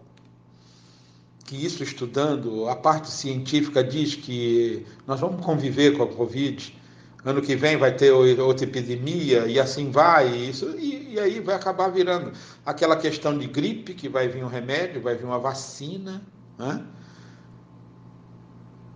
que 1.44 1.56
isso 1.64 1.82
estudando, 1.82 2.68
a 2.68 2.76
parte 2.76 3.10
científica 3.10 3.82
diz 3.82 4.14
que 4.14 4.84
nós 5.06 5.18
vamos 5.18 5.44
conviver 5.44 5.96
com 5.96 6.02
a 6.02 6.06
Covid, 6.06 6.76
ano 7.24 7.40
que 7.40 7.56
vem 7.56 7.76
vai 7.76 7.96
ter 7.96 8.10
outra 8.10 8.64
epidemia 8.64 9.46
e 9.46 9.58
assim 9.58 9.90
vai, 9.90 10.28
e, 10.28 10.50
isso, 10.50 10.74
e, 10.78 11.14
e 11.14 11.20
aí 11.20 11.40
vai 11.40 11.54
acabar 11.54 11.88
virando 11.88 12.32
aquela 12.66 12.96
questão 12.96 13.36
de 13.38 13.46
gripe, 13.46 13.94
que 13.94 14.08
vai 14.08 14.28
vir 14.28 14.44
um 14.44 14.48
remédio, 14.48 15.00
vai 15.00 15.14
vir 15.14 15.24
uma 15.24 15.38
vacina, 15.38 16.22
né? 16.58 16.84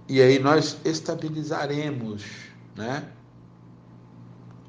E 0.09 0.21
aí 0.21 0.39
nós 0.39 0.79
estabilizaremos, 0.85 2.25
né? 2.77 3.09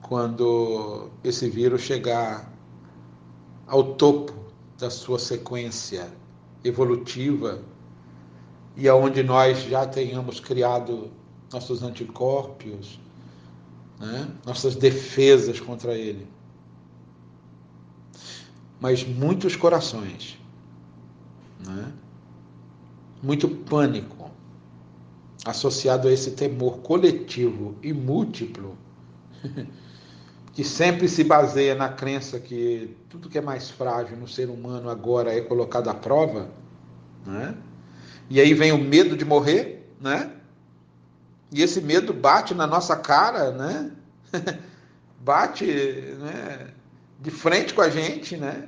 Quando 0.01 1.09
esse 1.23 1.49
vírus 1.49 1.81
chegar 1.81 2.51
ao 3.67 3.95
topo 3.95 4.33
da 4.77 4.89
sua 4.89 5.17
sequência 5.17 6.11
evolutiva 6.63 7.61
e 8.75 8.87
aonde 8.87 9.23
nós 9.23 9.63
já 9.63 9.85
tenhamos 9.85 10.39
criado 10.39 11.11
nossos 11.51 11.83
anticorpos, 11.83 12.99
né? 13.99 14.27
nossas 14.45 14.75
defesas 14.75 15.59
contra 15.59 15.95
ele. 15.95 16.27
Mas 18.79 19.03
muitos 19.03 19.55
corações, 19.55 20.37
né? 21.65 21.93
muito 23.21 23.47
pânico, 23.47 24.12
associado 25.45 26.07
a 26.07 26.11
esse 26.11 26.31
temor 26.31 26.79
coletivo 26.79 27.75
e 27.81 27.91
múltiplo, 27.91 28.77
que 30.53 30.63
sempre 30.63 31.09
se 31.09 31.23
baseia 31.23 31.75
na 31.75 31.89
crença 31.89 32.39
que 32.39 32.95
tudo 33.09 33.29
que 33.29 33.37
é 33.37 33.41
mais 33.41 33.69
frágil 33.69 34.15
no 34.17 34.27
ser 34.27 34.49
humano 34.49 34.89
agora 34.89 35.33
é 35.33 35.41
colocado 35.41 35.89
à 35.89 35.93
prova, 35.93 36.49
né? 37.25 37.55
E 38.29 38.39
aí 38.39 38.53
vem 38.53 38.71
o 38.71 38.77
medo 38.77 39.17
de 39.17 39.25
morrer, 39.25 39.89
né? 39.99 40.31
E 41.51 41.61
esse 41.61 41.81
medo 41.81 42.13
bate 42.13 42.53
na 42.53 42.65
nossa 42.65 42.95
cara, 42.95 43.51
né? 43.51 43.91
bate 45.19 45.65
né? 45.65 46.67
de 47.19 47.31
frente 47.31 47.73
com 47.73 47.81
a 47.81 47.89
gente, 47.89 48.37
né? 48.37 48.67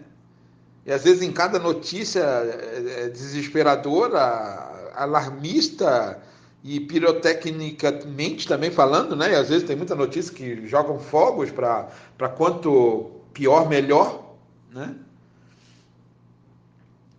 E 0.86 0.92
às 0.92 1.04
vezes 1.04 1.22
em 1.22 1.32
cada 1.32 1.58
notícia 1.58 2.22
é, 2.22 3.06
é 3.06 3.10
desesperadora, 3.10 4.92
alarmista, 4.94 6.22
e 6.68 6.80
pirotecnicamente 6.80 8.48
também 8.48 8.72
falando, 8.72 9.16
né? 9.16 9.34
E 9.34 9.36
às 9.36 9.50
vezes 9.50 9.68
tem 9.68 9.76
muita 9.76 9.94
notícia 9.94 10.34
que 10.34 10.66
jogam 10.66 11.00
fogos 11.00 11.52
para 11.52 12.28
quanto 12.36 13.22
pior, 13.32 13.70
melhor, 13.70 14.34
né? 14.74 14.96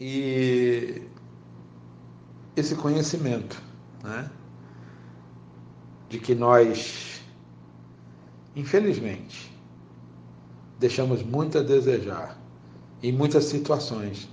E 0.00 1.00
esse 2.56 2.74
conhecimento, 2.74 3.62
né? 4.02 4.28
De 6.08 6.18
que 6.18 6.34
nós, 6.34 7.20
infelizmente, 8.56 9.56
deixamos 10.76 11.22
muito 11.22 11.58
a 11.58 11.62
desejar 11.62 12.36
em 13.00 13.12
muitas 13.12 13.44
situações 13.44 14.28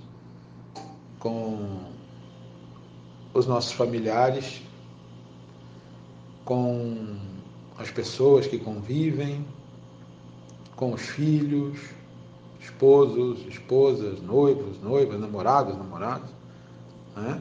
com 1.20 1.84
os 3.32 3.46
nossos 3.46 3.70
familiares 3.70 4.63
com 6.44 7.16
as 7.78 7.90
pessoas 7.90 8.46
que 8.46 8.58
convivem, 8.58 9.44
com 10.76 10.92
os 10.92 11.02
filhos, 11.02 11.78
esposos, 12.60 13.46
esposas, 13.46 14.20
noivos, 14.20 14.80
noivas, 14.80 15.20
namorados, 15.20 15.76
namorados, 15.76 16.30
né? 17.16 17.40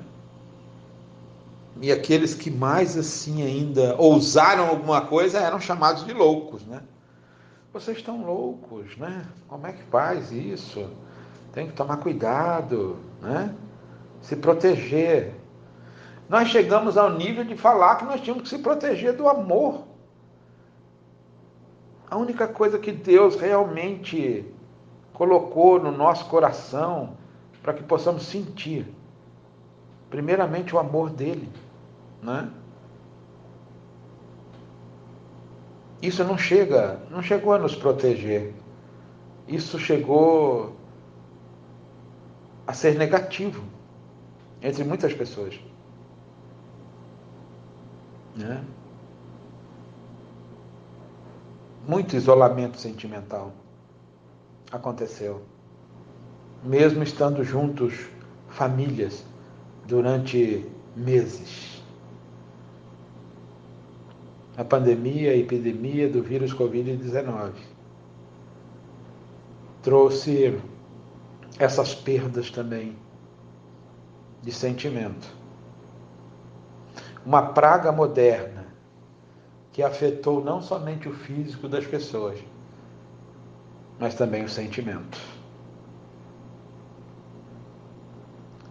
E 1.82 1.92
aqueles 1.92 2.36
que 2.36 2.52
mais 2.52 2.96
assim 2.98 3.42
ainda 3.42 3.96
ousaram 3.98 4.68
alguma 4.68 5.02
coisa 5.02 5.40
eram 5.40 5.60
chamados 5.60 6.06
de 6.06 6.14
loucos, 6.14 6.64
né? 6.66 6.82
Vocês 7.74 7.98
estão 7.98 8.24
loucos, 8.24 8.96
né? 8.98 9.26
Como 9.48 9.66
é 9.66 9.74
que 9.74 9.84
faz 9.86 10.32
isso? 10.32 10.88
Tem 11.52 11.68
que 11.68 11.74
tomar 11.74 11.98
cuidado, 11.98 12.98
né? 13.22 13.56
Se 14.22 14.36
proteger. 14.36 15.34
Nós 16.30 16.50
chegamos 16.50 16.98
ao 16.98 17.12
nível 17.12 17.44
de 17.44 17.56
falar 17.56 17.98
que 17.98 18.06
nós 18.06 18.22
tínhamos 18.22 18.44
que 18.44 18.50
se 18.50 18.60
proteger 18.60 19.14
do 19.14 19.28
amor. 19.28 19.84
A 22.10 22.18
única 22.18 22.48
coisa 22.48 22.80
que 22.80 22.92
Deus 22.92 23.36
realmente 23.36 24.46
colocou 25.14 25.80
no 25.80 25.92
nosso 25.92 26.26
coração 26.26 27.18
para 27.62 27.74
que 27.74 27.84
possamos 27.84 28.24
sentir, 28.24 28.86
primeiramente 30.10 30.76
o 30.76 30.80
amor 30.80 31.10
dele, 31.10 31.50
né? 32.22 32.50
Isso 36.02 36.24
não 36.26 36.38
chega, 36.38 37.00
não 37.10 37.22
chegou 37.22 37.54
a 37.54 37.58
nos 37.58 37.76
proteger. 37.76 38.54
Isso 39.48 39.80
chegou 39.80 40.76
a 42.68 42.74
ser 42.74 42.96
negativo 42.96 43.64
entre 44.62 44.84
muitas 44.84 45.14
pessoas. 45.14 45.58
Né? 48.36 48.64
Muito 51.88 52.16
isolamento 52.16 52.78
sentimental 52.78 53.54
aconteceu. 54.72 55.44
Mesmo 56.64 57.04
estando 57.04 57.44
juntos, 57.44 57.94
famílias, 58.48 59.24
durante 59.86 60.66
meses. 60.96 61.84
A 64.56 64.64
pandemia, 64.64 65.32
a 65.32 65.36
epidemia 65.36 66.08
do 66.08 66.24
vírus 66.24 66.54
Covid-19 66.54 67.54
trouxe 69.82 70.58
essas 71.60 71.94
perdas 71.94 72.50
também 72.50 72.96
de 74.42 74.52
sentimento 74.52 75.43
uma 77.26 77.42
praga 77.54 77.92
moderna 77.92 78.66
que 79.72 79.82
afetou 79.82 80.44
não 80.44 80.62
somente 80.62 81.08
o 81.08 81.14
físico 81.14 81.68
das 81.68 81.86
pessoas, 81.86 82.40
mas 84.00 84.14
também 84.14 84.44
o 84.44 84.50
sentimento. 84.50 85.20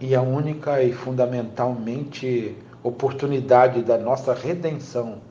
E 0.00 0.14
a 0.14 0.22
única 0.22 0.82
e 0.82 0.92
fundamentalmente 0.92 2.56
oportunidade 2.82 3.82
da 3.82 3.96
nossa 3.96 4.34
redenção, 4.34 5.22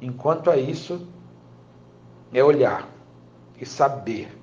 enquanto 0.00 0.50
a 0.50 0.56
isso, 0.56 1.06
é 2.32 2.42
olhar 2.42 2.88
e 3.60 3.64
saber 3.64 4.36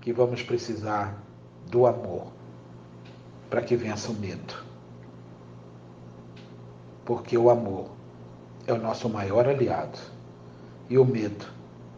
que 0.00 0.12
vamos 0.12 0.42
precisar 0.42 1.20
do 1.68 1.86
amor 1.86 2.26
para 3.48 3.62
que 3.62 3.76
vença 3.76 4.10
o 4.10 4.14
medo 4.14 4.61
porque 7.04 7.36
o 7.36 7.50
amor 7.50 7.90
é 8.66 8.72
o 8.72 8.78
nosso 8.78 9.08
maior 9.08 9.48
aliado 9.48 9.98
e 10.88 10.98
o 10.98 11.04
medo 11.04 11.46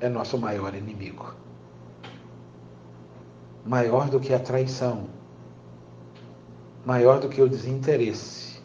é 0.00 0.08
nosso 0.08 0.38
maior 0.38 0.74
inimigo. 0.74 1.34
Maior 3.64 4.08
do 4.10 4.20
que 4.20 4.32
a 4.34 4.38
traição, 4.38 5.08
maior 6.84 7.18
do 7.18 7.28
que 7.28 7.40
o 7.40 7.48
desinteresse, 7.48 8.62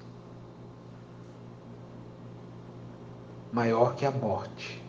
maior 3.52 3.96
que 3.96 4.06
a 4.06 4.12
morte. 4.12 4.84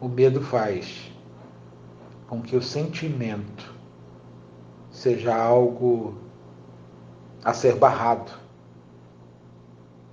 O 0.00 0.08
medo 0.08 0.42
faz 0.42 1.12
com 2.26 2.42
que 2.42 2.56
o 2.56 2.62
sentimento 2.62 3.72
seja 4.90 5.34
algo 5.34 6.18
a 7.44 7.54
ser 7.54 7.76
barrado 7.76 8.41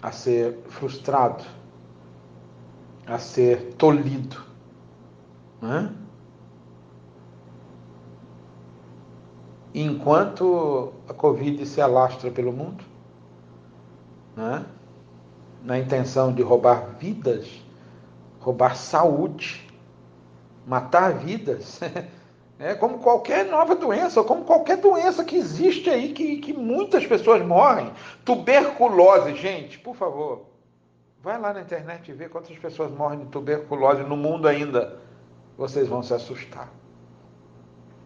a 0.01 0.11
ser 0.11 0.57
frustrado, 0.69 1.43
a 3.05 3.17
ser 3.17 3.73
tolhido. 3.73 4.43
Né? 5.61 5.93
Enquanto 9.73 10.93
a 11.07 11.13
Covid 11.13 11.65
se 11.65 11.81
alastra 11.81 12.31
pelo 12.31 12.51
mundo, 12.51 12.83
né? 14.35 14.65
na 15.63 15.77
intenção 15.77 16.33
de 16.33 16.41
roubar 16.41 16.95
vidas, 16.97 17.47
roubar 18.39 18.75
saúde, 18.75 19.67
matar 20.65 21.13
vidas, 21.13 21.79
É 22.59 22.75
como 22.75 22.99
qualquer 22.99 23.45
nova 23.45 23.73
doença, 23.73 24.21
como 24.21 24.43
qualquer 24.43 24.75
doença 24.75 25.23
que 25.23 25.37
existe 25.37 25.89
aí, 25.89 26.11
que, 26.11 26.39
que 26.39 26.51
muitas 26.51 27.07
pessoas 27.07 27.41
morrem. 27.41 27.89
Tuberculose, 28.25 29.33
gente, 29.35 29.79
por 29.79 29.95
favor, 29.95 30.45
vai 31.23 31.39
lá 31.39 31.53
na 31.53 31.61
internet 31.61 32.11
e 32.11 32.13
vê 32.13 32.27
quantas 32.27 32.57
pessoas 32.57 32.91
morrem 32.91 33.19
de 33.19 33.27
tuberculose 33.27 34.03
no 34.03 34.17
mundo 34.17 34.45
ainda. 34.45 34.99
Vocês 35.57 35.87
vão 35.87 36.03
se 36.03 36.13
assustar. 36.13 36.69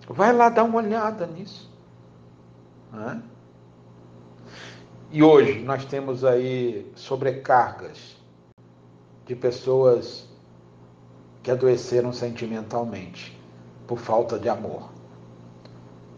Vai 0.08 0.32
lá 0.32 0.50
dar 0.50 0.66
uma 0.66 0.78
olhada 0.78 1.26
nisso. 1.26 1.72
É? 2.94 3.18
E 5.12 5.24
hoje 5.24 5.62
nós 5.64 5.84
temos 5.84 6.24
aí 6.24 6.92
sobrecargas 6.96 8.16
de 9.26 9.36
pessoas 9.36 10.28
que 11.42 11.50
adoeceram 11.50 12.14
sentimentalmente 12.14 13.43
por 13.88 13.98
falta 13.98 14.40
de 14.40 14.50
amor. 14.50 14.90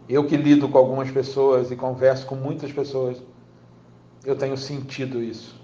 Eu 0.08 0.26
que 0.26 0.36
lido 0.36 0.68
com 0.68 0.78
algumas 0.78 1.10
pessoas 1.10 1.70
e 1.70 1.76
converso 1.76 2.26
com 2.26 2.36
muitas 2.36 2.72
pessoas, 2.72 3.20
eu 4.24 4.36
tenho 4.36 4.56
sentido 4.56 5.22
isso. 5.22 5.60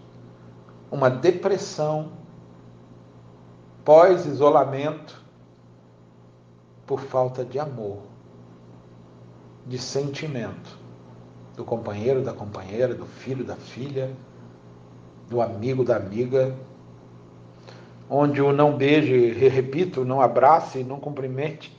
Uma 0.90 1.08
depressão 1.08 2.12
pós-isolamento 3.84 5.22
por 6.86 7.00
falta 7.00 7.44
de 7.44 7.58
amor, 7.58 7.98
de 9.66 9.78
sentimento 9.78 10.78
do 11.56 11.64
companheiro, 11.64 12.22
da 12.22 12.32
companheira, 12.32 12.94
do 12.94 13.06
filho, 13.06 13.44
da 13.44 13.56
filha, 13.56 14.10
do 15.28 15.40
amigo, 15.40 15.84
da 15.84 15.96
amiga, 15.96 16.54
onde 18.08 18.42
o 18.42 18.52
não 18.52 18.76
beije, 18.76 19.32
repito, 19.48 20.04
não 20.04 20.20
abrace, 20.20 20.84
não 20.84 20.98
cumprimente, 21.00 21.76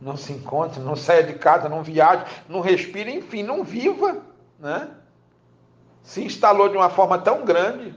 não 0.00 0.16
se 0.16 0.32
encontre, 0.32 0.80
não 0.80 0.94
saia 0.94 1.22
de 1.22 1.34
casa, 1.34 1.68
não 1.68 1.82
viaje, 1.82 2.24
não 2.48 2.60
respire, 2.60 3.14
enfim, 3.14 3.42
não 3.42 3.64
viva, 3.64 4.22
né? 4.58 4.90
Se 6.02 6.22
instalou 6.22 6.68
de 6.68 6.76
uma 6.76 6.90
forma 6.90 7.18
tão 7.18 7.44
grande 7.44 7.94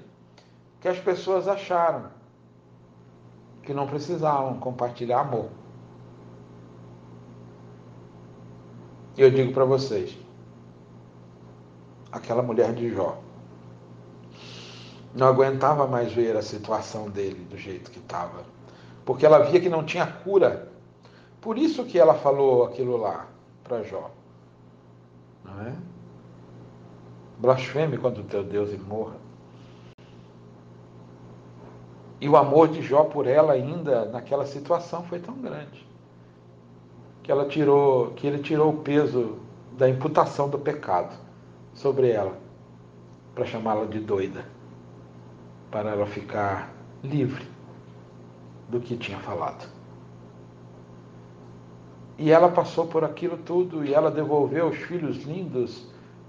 que 0.80 0.88
as 0.88 0.98
pessoas 0.98 1.48
acharam 1.48 2.06
que 3.64 3.74
não 3.74 3.86
precisavam 3.86 4.58
compartilhar 4.60 5.20
amor. 5.20 5.50
E 9.18 9.22
eu 9.22 9.30
digo 9.30 9.52
para 9.52 9.66
vocês, 9.66 10.18
aquela 12.12 12.42
mulher 12.42 12.74
de 12.74 12.90
Jó 12.90 13.22
não 15.14 15.28
aguentava 15.28 15.86
mais 15.86 16.14
ver 16.14 16.38
a 16.38 16.42
situação 16.42 17.10
dele 17.10 17.46
do 17.50 17.58
jeito 17.58 17.92
que 17.92 18.00
estava, 18.00 18.44
porque 19.06 19.26
ela 19.26 19.40
via 19.40 19.60
que 19.60 19.70
não 19.70 19.84
tinha 19.84 20.08
cura 20.08 20.72
por 21.42 21.58
isso 21.58 21.86
que 21.86 21.98
ela 21.98 22.16
falou 22.16 22.66
aquilo 22.66 22.98
lá 22.98 23.28
para 23.64 23.84
Jó. 23.84 24.12
Não 25.44 25.62
é? 25.62 25.74
Blasfeme 27.38 27.98
quando 27.98 28.20
o 28.20 28.24
teu 28.24 28.44
Deus 28.44 28.78
morra. 28.80 29.16
E 32.20 32.28
o 32.28 32.36
amor 32.36 32.68
de 32.68 32.82
Jó 32.82 33.06
por 33.06 33.26
ela 33.26 33.54
ainda 33.54 34.06
naquela 34.06 34.46
situação 34.46 35.04
foi 35.04 35.20
tão 35.20 35.36
grande 35.36 35.88
que 37.24 37.32
ela 37.32 37.48
tirou, 37.48 38.12
que 38.12 38.28
ele 38.28 38.40
tirou 38.40 38.72
o 38.72 38.78
peso 38.80 39.38
da 39.78 39.88
imputação 39.88 40.50
do 40.50 40.60
pecado 40.60 41.16
sobre 41.74 42.10
ela 42.10 42.36
para 43.34 43.46
chamá-la 43.46 43.86
de 43.86 44.00
doida, 44.00 44.44
para 45.72 45.92
ela 45.92 46.06
ficar 46.06 46.74
livre 47.04 47.48
do 48.68 48.82
que 48.82 48.98
tinha 48.98 49.20
falado. 49.20 49.79
E 52.20 52.32
ela 52.32 52.50
passou 52.50 52.86
por 52.86 53.06
aquilo 53.06 53.38
tudo 53.38 53.86
e 53.86 53.94
ela 53.94 54.12
devolveu 54.12 54.68
os 54.68 54.78
filhos 54.78 55.24
lindos 55.24 55.88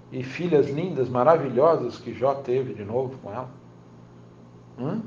e 0.09 0.23
filhas 0.23 0.69
lindas, 0.69 1.09
maravilhosas 1.09 1.97
que 1.97 2.13
Jó 2.13 2.33
teve 2.33 2.73
de 2.73 2.85
novo 2.85 3.17
com 3.17 3.29
ela. 3.29 3.49
Hum? 4.79 5.01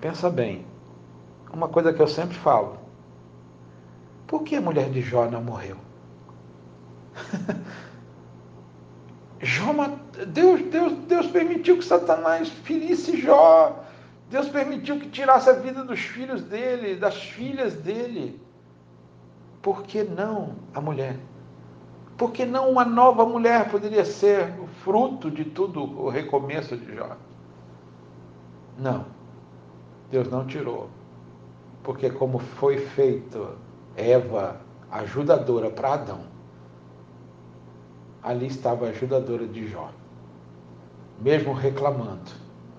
Pensa 0.00 0.30
bem, 0.30 0.64
uma 1.52 1.68
coisa 1.68 1.92
que 1.92 2.00
eu 2.00 2.08
sempre 2.08 2.38
falo: 2.38 2.78
por 4.26 4.44
que 4.44 4.56
a 4.56 4.62
mulher 4.62 4.88
de 4.88 5.02
Jó 5.02 5.26
não 5.26 5.42
morreu? 5.42 5.76
Jó, 9.40 9.72
Deus, 10.26 10.62
Deus, 10.62 10.92
Deus 11.06 11.26
permitiu 11.26 11.76
que 11.76 11.84
Satanás 11.84 12.48
ferisse 12.48 13.20
Jó. 13.20 13.84
Deus 14.30 14.48
permitiu 14.48 14.98
que 14.98 15.10
tirasse 15.10 15.50
a 15.50 15.52
vida 15.52 15.84
dos 15.84 16.00
filhos 16.00 16.42
dele, 16.42 16.96
das 16.96 17.16
filhas 17.16 17.74
dele. 17.74 18.47
Por 19.62 19.82
que 19.82 20.02
não 20.04 20.54
a 20.74 20.80
mulher? 20.80 21.18
Por 22.16 22.32
que 22.32 22.44
não 22.44 22.70
uma 22.70 22.84
nova 22.84 23.24
mulher 23.24 23.70
poderia 23.70 24.04
ser 24.04 24.52
o 24.60 24.66
fruto 24.66 25.30
de 25.30 25.44
tudo 25.44 25.82
o 25.82 26.08
recomeço 26.08 26.76
de 26.76 26.96
Jó? 26.96 27.16
Não. 28.76 29.06
Deus 30.10 30.28
não 30.28 30.46
tirou. 30.46 30.88
Porque 31.82 32.10
como 32.10 32.38
foi 32.38 32.78
feito 32.78 33.56
Eva 33.96 34.60
ajudadora 34.90 35.70
para 35.70 35.94
Adão, 35.94 36.20
ali 38.22 38.46
estava 38.46 38.86
a 38.86 38.90
ajudadora 38.90 39.46
de 39.46 39.68
Jó. 39.68 39.90
Mesmo 41.20 41.52
reclamando. 41.52 42.30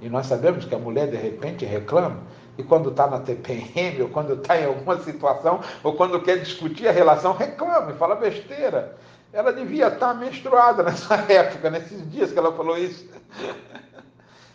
E 0.02 0.10
nós 0.10 0.26
sabemos 0.26 0.66
que 0.66 0.74
a 0.74 0.80
mulher 0.80 1.10
de 1.10 1.18
repente 1.18 1.66
reclama, 1.66 2.24
e 2.60 2.64
quando 2.64 2.90
está 2.90 3.08
na 3.08 3.20
TPM, 3.20 4.02
ou 4.02 4.10
quando 4.10 4.34
está 4.34 4.60
em 4.60 4.66
alguma 4.66 5.02
situação, 5.02 5.62
ou 5.82 5.94
quando 5.94 6.22
quer 6.22 6.40
discutir 6.40 6.90
a 6.90 6.92
relação, 6.92 7.32
reclama 7.32 7.94
fala 7.94 8.16
besteira. 8.16 8.98
Ela 9.32 9.54
devia 9.54 9.88
estar 9.88 10.10
tá 10.10 10.14
menstruada 10.14 10.84
nessa 10.84 11.16
época, 11.32 11.70
nesses 11.70 12.12
dias 12.12 12.34
que 12.34 12.38
ela 12.38 12.52
falou 12.52 12.78
isso. 12.78 13.10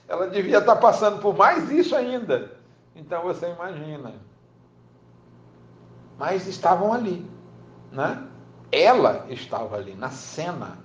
Ela 0.06 0.28
devia 0.28 0.58
estar 0.58 0.74
tá 0.74 0.78
passando 0.78 1.18
por 1.18 1.34
mais 1.34 1.70
isso 1.70 1.96
ainda. 1.96 2.52
Então 2.94 3.22
você 3.22 3.48
imagina. 3.48 4.12
Mas 6.18 6.46
estavam 6.46 6.92
ali, 6.92 7.26
né? 7.90 8.22
Ela 8.70 9.24
estava 9.30 9.76
ali 9.76 9.94
na 9.94 10.10
cena. 10.10 10.76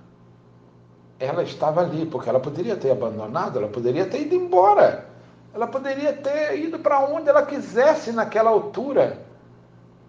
Ela 1.18 1.42
estava 1.42 1.82
ali, 1.82 2.06
porque 2.06 2.30
ela 2.30 2.40
poderia 2.40 2.76
ter 2.76 2.90
abandonado, 2.90 3.58
ela 3.58 3.68
poderia 3.68 4.06
ter 4.06 4.22
ido 4.22 4.34
embora. 4.34 5.09
Ela 5.52 5.66
poderia 5.66 6.12
ter 6.12 6.58
ido 6.58 6.78
para 6.78 7.00
onde 7.00 7.28
ela 7.28 7.44
quisesse 7.44 8.12
naquela 8.12 8.50
altura. 8.50 9.18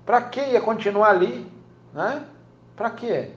Para 0.05 0.21
que 0.21 0.39
ia 0.39 0.61
continuar 0.61 1.09
ali? 1.09 1.49
Né? 1.93 2.23
Para 2.75 2.89
quê? 2.91 3.31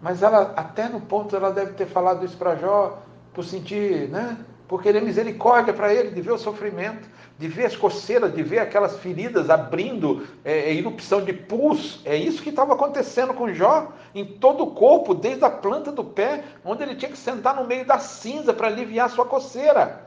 Mas 0.00 0.22
ela, 0.22 0.52
até 0.56 0.88
no 0.88 1.00
ponto, 1.00 1.34
ela 1.34 1.50
deve 1.50 1.72
ter 1.72 1.86
falado 1.86 2.24
isso 2.24 2.36
para 2.36 2.56
Jó, 2.56 3.02
por 3.32 3.44
sentir, 3.44 4.08
né? 4.08 4.38
Por 4.68 4.82
querer 4.82 5.00
misericórdia 5.00 5.72
para 5.72 5.94
ele, 5.94 6.10
de 6.10 6.20
ver 6.20 6.32
o 6.32 6.38
sofrimento, 6.38 7.08
de 7.38 7.48
ver 7.48 7.66
as 7.66 7.76
coceiras, 7.76 8.34
de 8.34 8.42
ver 8.42 8.58
aquelas 8.58 8.96
feridas 8.98 9.48
abrindo, 9.48 10.26
é, 10.44 10.70
é 10.70 10.74
erupção 10.74 11.22
de 11.22 11.32
pus. 11.32 12.00
É 12.04 12.16
isso 12.16 12.42
que 12.42 12.50
estava 12.50 12.74
acontecendo 12.74 13.32
com 13.34 13.52
Jó, 13.52 13.92
em 14.14 14.24
todo 14.24 14.64
o 14.64 14.70
corpo, 14.72 15.14
desde 15.14 15.44
a 15.44 15.50
planta 15.50 15.92
do 15.92 16.02
pé, 16.02 16.44
onde 16.64 16.82
ele 16.82 16.94
tinha 16.94 17.10
que 17.10 17.18
sentar 17.18 17.54
no 17.54 17.66
meio 17.66 17.84
da 17.84 17.98
cinza 17.98 18.52
para 18.52 18.68
aliviar 18.68 19.10
sua 19.10 19.24
coceira. 19.24 20.05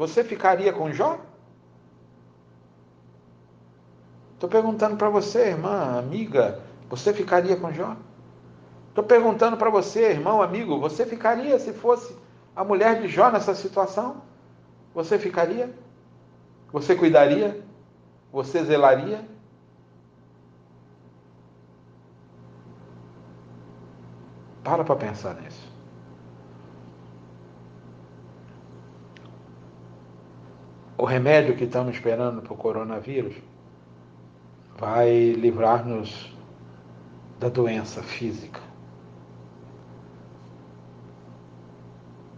Você 0.00 0.24
ficaria 0.24 0.72
com 0.72 0.90
Jó? 0.90 1.18
Estou 4.32 4.48
perguntando 4.48 4.96
para 4.96 5.10
você, 5.10 5.48
irmã, 5.48 5.98
amiga, 5.98 6.58
você 6.88 7.12
ficaria 7.12 7.54
com 7.54 7.70
Jó? 7.70 7.94
Estou 8.88 9.04
perguntando 9.04 9.58
para 9.58 9.68
você, 9.68 10.12
irmão, 10.12 10.40
amigo, 10.40 10.80
você 10.80 11.04
ficaria 11.04 11.58
se 11.58 11.74
fosse 11.74 12.16
a 12.56 12.64
mulher 12.64 13.02
de 13.02 13.08
Jó 13.08 13.30
nessa 13.30 13.54
situação? 13.54 14.22
Você 14.94 15.18
ficaria? 15.18 15.70
Você 16.72 16.96
cuidaria? 16.96 17.62
Você 18.32 18.64
zelaria? 18.64 19.22
Para 24.64 24.82
para 24.82 24.96
pensar 24.96 25.34
nisso. 25.34 25.69
O 31.00 31.06
remédio 31.06 31.56
que 31.56 31.64
estamos 31.64 31.94
esperando 31.94 32.42
para 32.42 32.52
o 32.52 32.56
coronavírus 32.56 33.34
vai 34.76 35.32
livrar-nos 35.32 36.30
da 37.38 37.48
doença 37.48 38.02
física, 38.02 38.60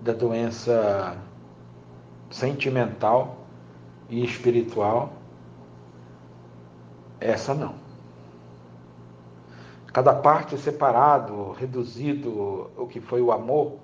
da 0.01 0.13
doença 0.13 1.19
sentimental 2.31 3.39
e 4.09 4.25
espiritual. 4.25 5.13
Essa 7.19 7.55
não. 7.55 7.75
Cada 9.93 10.15
parte 10.15 10.57
separado, 10.57 11.51
reduzido, 11.51 12.71
o 12.77 12.87
que 12.87 13.01
foi 13.01 13.21
o 13.21 13.33
amor, 13.33 13.81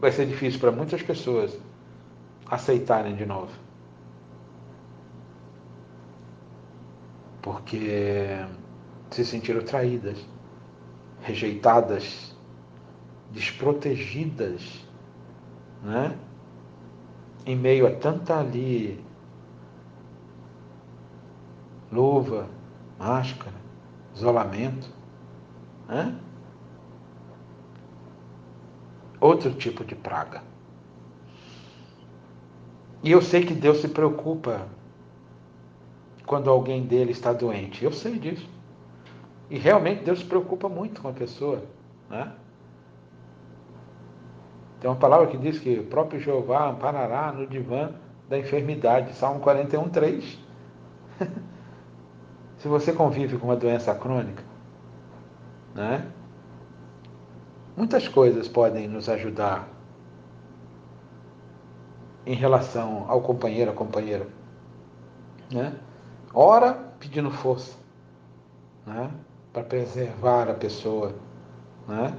vai 0.00 0.12
ser 0.12 0.26
difícil 0.26 0.60
para 0.60 0.70
muitas 0.70 1.02
pessoas 1.02 1.58
aceitarem 2.50 3.14
de 3.16 3.26
novo. 3.26 3.68
porque 7.48 8.28
se 9.10 9.24
sentiram 9.24 9.62
traídas, 9.62 10.18
rejeitadas, 11.22 12.36
desprotegidas, 13.30 14.86
né? 15.82 16.14
Em 17.46 17.56
meio 17.56 17.86
a 17.86 17.94
tanta 17.94 18.38
ali 18.38 19.02
luva, 21.90 22.50
máscara, 22.98 23.56
isolamento, 24.14 24.90
né? 25.88 26.20
Outro 29.18 29.54
tipo 29.54 29.86
de 29.86 29.94
praga. 29.94 30.42
E 33.02 33.12
eu 33.12 33.22
sei 33.22 33.44
que 33.44 33.54
Deus 33.54 33.80
se 33.80 33.88
preocupa 33.88 34.66
quando 36.26 36.50
alguém 36.50 36.84
dele 36.84 37.12
está 37.12 37.32
doente. 37.32 37.84
Eu 37.84 37.92
sei 37.92 38.18
disso. 38.18 38.48
E 39.50 39.58
realmente 39.58 40.04
Deus 40.04 40.18
se 40.18 40.24
preocupa 40.24 40.68
muito 40.68 41.00
com 41.00 41.08
a 41.08 41.12
pessoa. 41.12 41.62
Né? 42.10 42.32
Tem 44.80 44.90
uma 44.90 44.96
palavra 44.96 45.26
que 45.26 45.36
diz 45.36 45.58
que 45.58 45.78
o 45.78 45.84
próprio 45.84 46.20
Jeová 46.20 46.68
amparará 46.68 47.32
no 47.32 47.46
divã 47.46 47.92
da 48.28 48.38
enfermidade. 48.38 49.14
Salmo 49.14 49.40
41, 49.40 49.88
3. 49.88 50.38
Se 52.58 52.68
você 52.68 52.92
convive 52.92 53.38
com 53.38 53.46
uma 53.46 53.56
doença 53.56 53.94
crônica, 53.94 54.42
né? 55.74 56.06
muitas 57.76 58.08
coisas 58.08 58.48
podem 58.48 58.88
nos 58.88 59.08
ajudar 59.08 59.68
em 62.28 62.34
relação 62.34 63.06
ao 63.08 63.22
companheiro, 63.22 63.70
a 63.70 63.74
companheira. 63.74 64.26
Né? 65.50 65.74
Ora 66.34 66.74
pedindo 67.00 67.30
força 67.30 67.74
né? 68.86 69.10
para 69.50 69.62
preservar 69.62 70.50
a 70.50 70.52
pessoa, 70.52 71.14
né? 71.88 72.14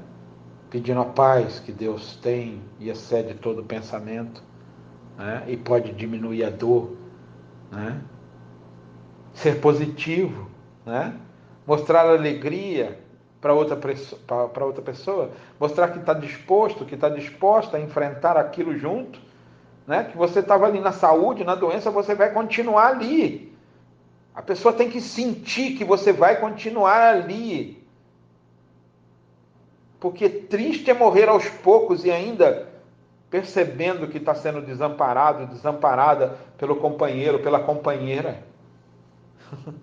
pedindo 0.71 0.99
a 0.99 1.05
paz 1.05 1.59
que 1.59 1.71
Deus 1.71 2.15
tem 2.15 2.59
e 2.79 2.89
excede 2.89 3.35
todo 3.35 3.61
o 3.61 3.63
pensamento 3.63 4.41
né? 5.15 5.43
e 5.47 5.55
pode 5.55 5.93
diminuir 5.93 6.43
a 6.43 6.49
dor. 6.49 6.97
Né? 7.71 8.01
Ser 9.31 9.61
positivo, 9.61 10.49
né? 10.87 11.15
mostrar 11.67 12.07
alegria 12.07 12.99
para 13.39 13.53
outra, 13.53 13.77
para 14.25 14.65
outra 14.65 14.81
pessoa, 14.81 15.29
mostrar 15.59 15.89
que 15.89 15.99
está 15.99 16.15
disposto, 16.15 16.83
que 16.83 16.95
está 16.95 17.09
disposta 17.09 17.77
a 17.77 17.79
enfrentar 17.79 18.37
aquilo 18.37 18.75
junto, 18.75 19.28
né? 19.89 20.03
que 20.03 20.15
você 20.15 20.39
estava 20.41 20.67
ali 20.67 20.79
na 20.79 20.91
saúde, 20.91 21.43
na 21.43 21.55
doença, 21.55 21.89
você 21.89 22.13
vai 22.13 22.31
continuar 22.31 22.89
ali. 22.89 23.51
A 24.35 24.41
pessoa 24.43 24.71
tem 24.71 24.87
que 24.87 25.01
sentir 25.01 25.75
que 25.75 25.83
você 25.83 26.13
vai 26.13 26.39
continuar 26.39 27.15
ali. 27.15 27.83
Porque 29.99 30.29
triste 30.29 30.91
é 30.91 30.93
morrer 30.93 31.27
aos 31.27 31.49
poucos 31.49 32.05
e 32.05 32.11
ainda 32.11 32.69
percebendo 33.31 34.07
que 34.07 34.19
está 34.19 34.35
sendo 34.35 34.61
desamparado, 34.61 35.47
desamparada 35.47 36.37
pelo 36.55 36.75
companheiro, 36.75 37.39
pela 37.39 37.59
companheira. 37.59 38.43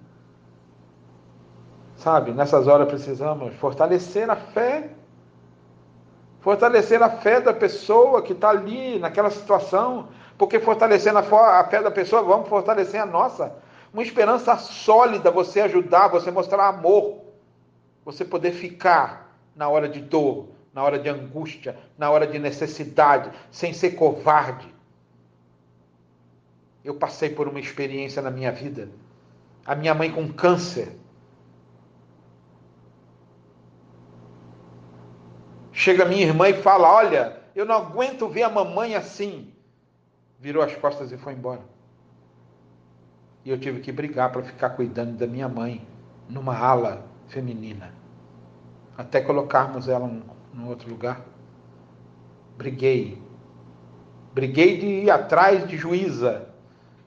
Sabe, 1.97 2.31
nessas 2.31 2.69
horas 2.69 2.87
precisamos 2.87 3.53
fortalecer 3.57 4.31
a 4.31 4.37
fé. 4.37 4.91
Fortalecer 6.47 7.03
a 7.03 7.11
fé 7.11 7.41
da 7.41 7.53
pessoa 7.53 8.23
que 8.23 8.33
está 8.33 8.51
ali 8.51 9.01
naquela 9.01 9.31
situação. 9.31 10.11
Porque 10.39 10.61
fortalecendo 10.61 11.19
a 11.19 11.65
fé 11.65 11.83
da 11.83 11.91
pessoa, 11.91 12.23
vamos 12.23 12.49
fortalecer 12.49 13.01
a 13.01 13.05
nossa. 13.05 13.53
Uma 13.93 14.05
esperança 14.05 14.57
sólida, 14.57 15.29
você 15.29 15.63
ajudar, 15.63 16.07
você 16.07 16.31
mostrar 16.31 16.69
amor. 16.69 17.21
Você 18.05 18.25
poder 18.25 18.53
ficar 18.53 19.37
na 19.57 19.69
hora 19.69 19.89
de 19.89 20.01
dor, 20.01 20.47
na 20.73 20.85
hora 20.85 21.01
de 21.01 21.09
angústia, 21.09 21.77
na 21.99 22.13
hora 22.13 22.29
de 22.29 22.39
necessidade, 22.39 23.29
sem 23.51 23.73
ser 23.73 23.97
covarde. 23.97 24.73
Eu 26.85 26.95
passei 26.95 27.29
por 27.29 27.49
uma 27.49 27.59
experiência 27.59 28.23
na 28.23 28.31
minha 28.31 28.53
vida. 28.53 28.89
A 29.65 29.75
minha 29.75 29.95
mãe 29.97 30.13
com 30.13 30.33
câncer 30.33 30.97
Chega 35.87 36.05
minha 36.05 36.27
irmã 36.27 36.49
e 36.49 36.63
fala: 36.63 36.93
Olha, 36.93 37.41
eu 37.55 37.65
não 37.65 37.77
aguento 37.77 38.29
ver 38.29 38.43
a 38.43 38.51
mamãe 38.51 38.97
assim. 38.97 39.53
Virou 40.37 40.61
as 40.61 40.75
costas 40.75 41.13
e 41.13 41.17
foi 41.17 41.33
embora. 41.33 41.61
E 43.45 43.51
eu 43.51 43.61
tive 43.61 43.79
que 43.79 43.93
brigar 43.93 44.33
para 44.33 44.43
ficar 44.43 44.71
cuidando 44.71 45.17
da 45.17 45.29
minha 45.29 45.49
mãe 45.49 45.87
numa 46.29 46.59
ala 46.59 47.07
feminina. 47.29 47.95
Até 48.99 49.21
colocarmos 49.21 49.89
ela 49.89 50.11
num 50.53 50.67
outro 50.67 50.91
lugar. 50.91 51.25
Briguei. 52.57 53.23
Briguei 54.35 54.79
de 54.79 54.87
ir 54.87 55.11
atrás 55.13 55.69
de 55.69 55.77
juíza, 55.77 56.49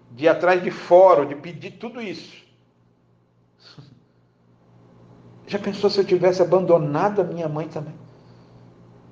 de 0.09 0.23
ir 0.23 0.29
atrás 0.29 0.63
de 0.63 0.71
fórum, 0.71 1.27
de 1.27 1.35
pedir 1.35 1.71
tudo 1.71 2.01
isso. 2.01 2.45
Já 5.45 5.59
pensou 5.59 5.89
se 5.89 5.99
eu 5.99 6.05
tivesse 6.05 6.41
abandonado 6.41 7.19
a 7.19 7.25
minha 7.25 7.49
mãe 7.49 7.67
também? 7.67 8.07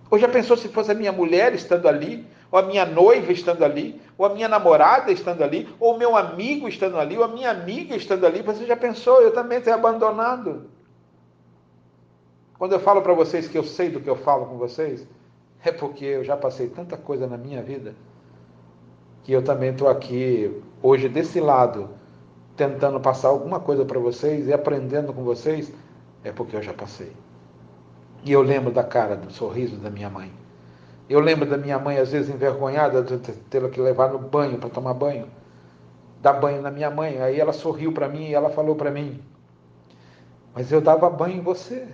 Ou 0.09 0.17
já 0.17 0.27
pensou 0.27 0.55
se 0.55 0.67
fosse 0.69 0.91
a 0.91 0.95
minha 0.95 1.11
mulher 1.11 1.53
estando 1.53 1.87
ali, 1.87 2.25
ou 2.51 2.59
a 2.59 2.63
minha 2.63 2.85
noiva 2.85 3.31
estando 3.31 3.63
ali, 3.63 4.01
ou 4.17 4.25
a 4.25 4.29
minha 4.29 4.47
namorada 4.47 5.11
estando 5.11 5.43
ali, 5.43 5.67
ou 5.79 5.95
o 5.95 5.97
meu 5.97 6.15
amigo 6.15 6.67
estando 6.67 6.97
ali, 6.97 7.17
ou 7.17 7.23
a 7.23 7.27
minha 7.27 7.51
amiga 7.51 7.95
estando 7.95 8.25
ali? 8.25 8.41
Você 8.41 8.65
já 8.65 8.77
pensou? 8.77 9.21
Eu 9.21 9.31
também 9.31 9.59
ter 9.59 9.71
abandonado. 9.71 10.69
Quando 12.57 12.73
eu 12.73 12.79
falo 12.79 13.01
para 13.01 13.13
vocês 13.13 13.47
que 13.47 13.57
eu 13.57 13.63
sei 13.63 13.89
do 13.89 13.99
que 13.99 14.09
eu 14.09 14.15
falo 14.15 14.45
com 14.45 14.57
vocês, 14.57 15.05
é 15.63 15.71
porque 15.71 16.05
eu 16.05 16.23
já 16.23 16.37
passei 16.37 16.67
tanta 16.67 16.97
coisa 16.97 17.27
na 17.27 17.37
minha 17.37 17.61
vida 17.61 17.93
que 19.27 19.33
eu 19.33 19.43
também 19.43 19.71
estou 19.71 19.89
aqui 19.89 20.63
hoje 20.81 21.09
desse 21.09 21.41
lado 21.41 21.89
tentando 22.55 22.97
passar 22.97 23.27
alguma 23.27 23.59
coisa 23.59 23.83
para 23.83 23.99
vocês 23.99 24.47
e 24.47 24.53
aprendendo 24.53 25.11
com 25.11 25.21
vocês, 25.21 25.69
é 26.23 26.31
porque 26.31 26.55
eu 26.55 26.63
já 26.63 26.73
passei. 26.73 27.11
E 28.27 28.33
eu 28.33 28.41
lembro 28.41 28.73
da 28.73 28.83
cara, 28.83 29.15
do 29.15 29.31
sorriso 29.31 29.77
da 29.77 29.89
minha 29.89 30.09
mãe. 30.09 30.29
Eu 31.09 31.21
lembro 31.21 31.49
da 31.49 31.57
minha 31.57 31.79
mãe, 31.79 31.97
às 31.97 32.11
vezes 32.11 32.29
envergonhada, 32.29 33.01
de 33.01 33.69
que 33.69 33.79
levar 33.79 34.11
no 34.11 34.19
banho 34.19 34.57
para 34.57 34.69
tomar 34.69 34.93
banho. 34.93 35.29
Dar 36.21 36.33
banho 36.33 36.61
na 36.61 36.69
minha 36.69 36.91
mãe. 36.91 37.21
Aí 37.21 37.39
ela 37.39 37.53
sorriu 37.53 37.93
para 37.93 38.09
mim 38.09 38.27
e 38.27 38.33
ela 38.33 38.49
falou 38.49 38.75
para 38.75 38.91
mim: 38.91 39.23
Mas 40.53 40.69
eu 40.73 40.81
dava 40.81 41.09
banho 41.09 41.37
em 41.37 41.41
você, 41.41 41.87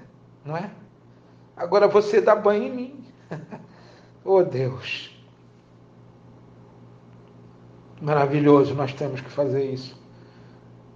não 0.43 0.57
é? 0.57 0.71
Agora 1.55 1.87
você 1.87 2.19
dá 2.19 2.33
banho 2.33 2.63
em 2.63 2.71
mim. 2.71 3.05
oh 4.25 4.41
Deus. 4.41 5.15
Maravilhoso, 8.01 8.73
nós 8.73 8.91
temos 8.91 9.21
que 9.21 9.29
fazer 9.29 9.65
isso. 9.71 9.95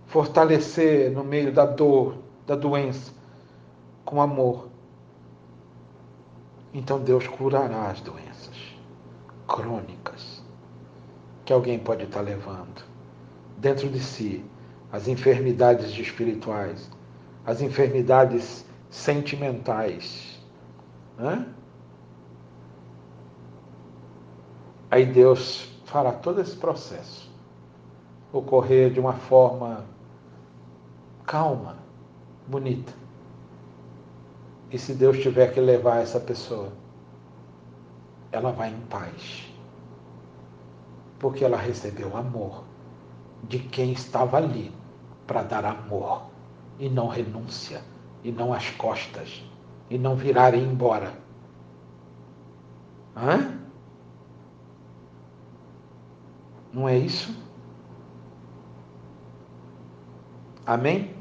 Fortalecer 0.08 1.12
no 1.12 1.24
meio 1.24 1.54
da 1.54 1.68
dor, 1.68 2.18
da 2.48 2.56
doença, 2.56 3.14
com 4.04 4.20
amor 4.20 4.68
então 6.74 7.00
Deus 7.00 7.28
curará 7.28 7.90
as 7.90 8.02
doenças 8.02 8.56
crônicas 9.48 10.44
que 11.46 11.54
alguém 11.54 11.80
pode 11.80 12.04
estar 12.04 12.22
levando 12.22 12.84
dentro 13.58 13.90
de 13.90 14.00
si, 14.00 14.44
as 14.92 15.08
enfermidades 15.08 15.98
espirituais, 15.98 16.90
as 17.46 17.62
enfermidades 17.62 18.66
sentimentais. 18.90 20.40
Né? 21.18 21.48
Aí 24.92 25.06
Deus 25.06 25.70
fará 25.86 26.12
todo 26.12 26.42
esse 26.42 26.56
processo 26.56 27.32
ocorrer 28.32 28.92
de 28.92 29.00
uma 29.00 29.14
forma 29.14 29.86
calma, 31.26 31.78
bonita 32.48 33.07
e 34.70 34.78
se 34.78 34.94
Deus 34.94 35.18
tiver 35.20 35.54
que 35.54 35.60
levar 35.60 36.02
essa 36.02 36.20
pessoa, 36.20 36.72
ela 38.32 38.52
vai 38.52 38.70
em 38.70 38.80
paz. 38.82 39.48
Porque 41.20 41.44
ela 41.44 41.58
recebeu 41.58 42.16
amor 42.16 42.64
de 43.44 43.60
quem 43.60 43.92
estava 43.92 44.38
ali 44.38 44.72
para 45.26 45.44
dar 45.44 45.66
amor 45.66 46.24
e 46.80 46.90
não 46.90 47.08
renúncia, 47.08 47.82
e 48.24 48.32
não 48.32 48.54
as 48.54 48.70
costas, 48.72 49.44
e 49.90 49.98
não 49.98 50.16
virar 50.16 50.54
ir 50.54 50.64
embora. 50.64 51.14
Hã? 53.16 53.58
Não 56.72 56.88
é 56.88 56.98
isso? 56.98 57.36
Amém? 60.66 61.17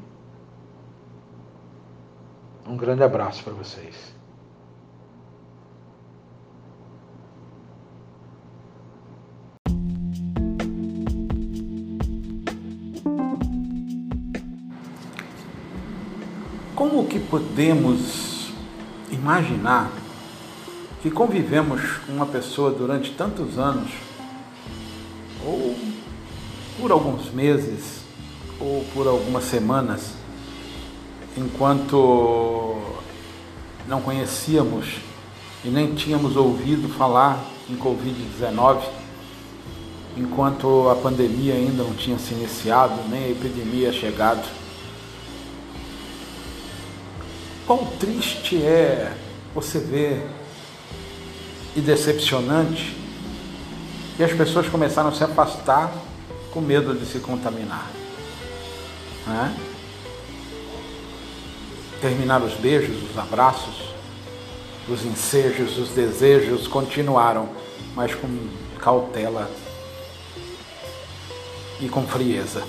Um 2.67 2.75
grande 2.75 3.01
abraço 3.01 3.41
para 3.45 3.53
vocês. 3.53 3.95
Como 16.75 17.07
que 17.07 17.19
podemos 17.19 18.51
imaginar 19.09 19.89
que 21.01 21.09
convivemos 21.09 21.81
com 22.05 22.11
uma 22.11 22.25
pessoa 22.25 22.69
durante 22.69 23.13
tantos 23.13 23.57
anos, 23.57 23.91
ou 25.45 25.73
por 26.81 26.91
alguns 26.91 27.31
meses, 27.31 28.01
ou 28.59 28.83
por 28.93 29.07
algumas 29.07 29.45
semanas, 29.45 30.16
enquanto 31.37 32.75
não 33.87 34.01
conhecíamos 34.01 34.95
e 35.63 35.69
nem 35.69 35.93
tínhamos 35.93 36.35
ouvido 36.35 36.89
falar 36.89 37.45
em 37.69 37.77
Covid-19, 37.77 38.81
enquanto 40.17 40.89
a 40.89 40.95
pandemia 40.95 41.53
ainda 41.53 41.83
não 41.83 41.93
tinha 41.93 42.17
se 42.17 42.33
iniciado, 42.33 43.07
nem 43.07 43.25
a 43.25 43.29
epidemia 43.29 43.93
chegado. 43.93 44.45
Quão 47.67 47.85
triste 47.99 48.57
é 48.63 49.15
você 49.53 49.79
ver 49.79 50.27
e 51.75 51.81
decepcionante 51.81 52.95
e 54.17 54.23
as 54.23 54.31
pessoas 54.33 54.67
começaram 54.67 55.09
a 55.09 55.13
se 55.13 55.23
afastar 55.23 55.93
com 56.51 56.61
medo 56.61 56.95
de 56.95 57.05
se 57.05 57.19
contaminar. 57.19 57.87
Né? 59.27 59.66
Terminaram 62.01 62.45
os 62.45 62.53
beijos, 62.53 63.09
os 63.09 63.17
abraços, 63.17 63.89
os 64.87 65.03
ensejos, 65.05 65.77
os 65.77 65.89
desejos 65.89 66.67
continuaram, 66.67 67.49
mas 67.95 68.13
com 68.13 68.27
cautela 68.79 69.49
e 71.81 71.89
com 71.89 72.05
frieza. 72.07 72.63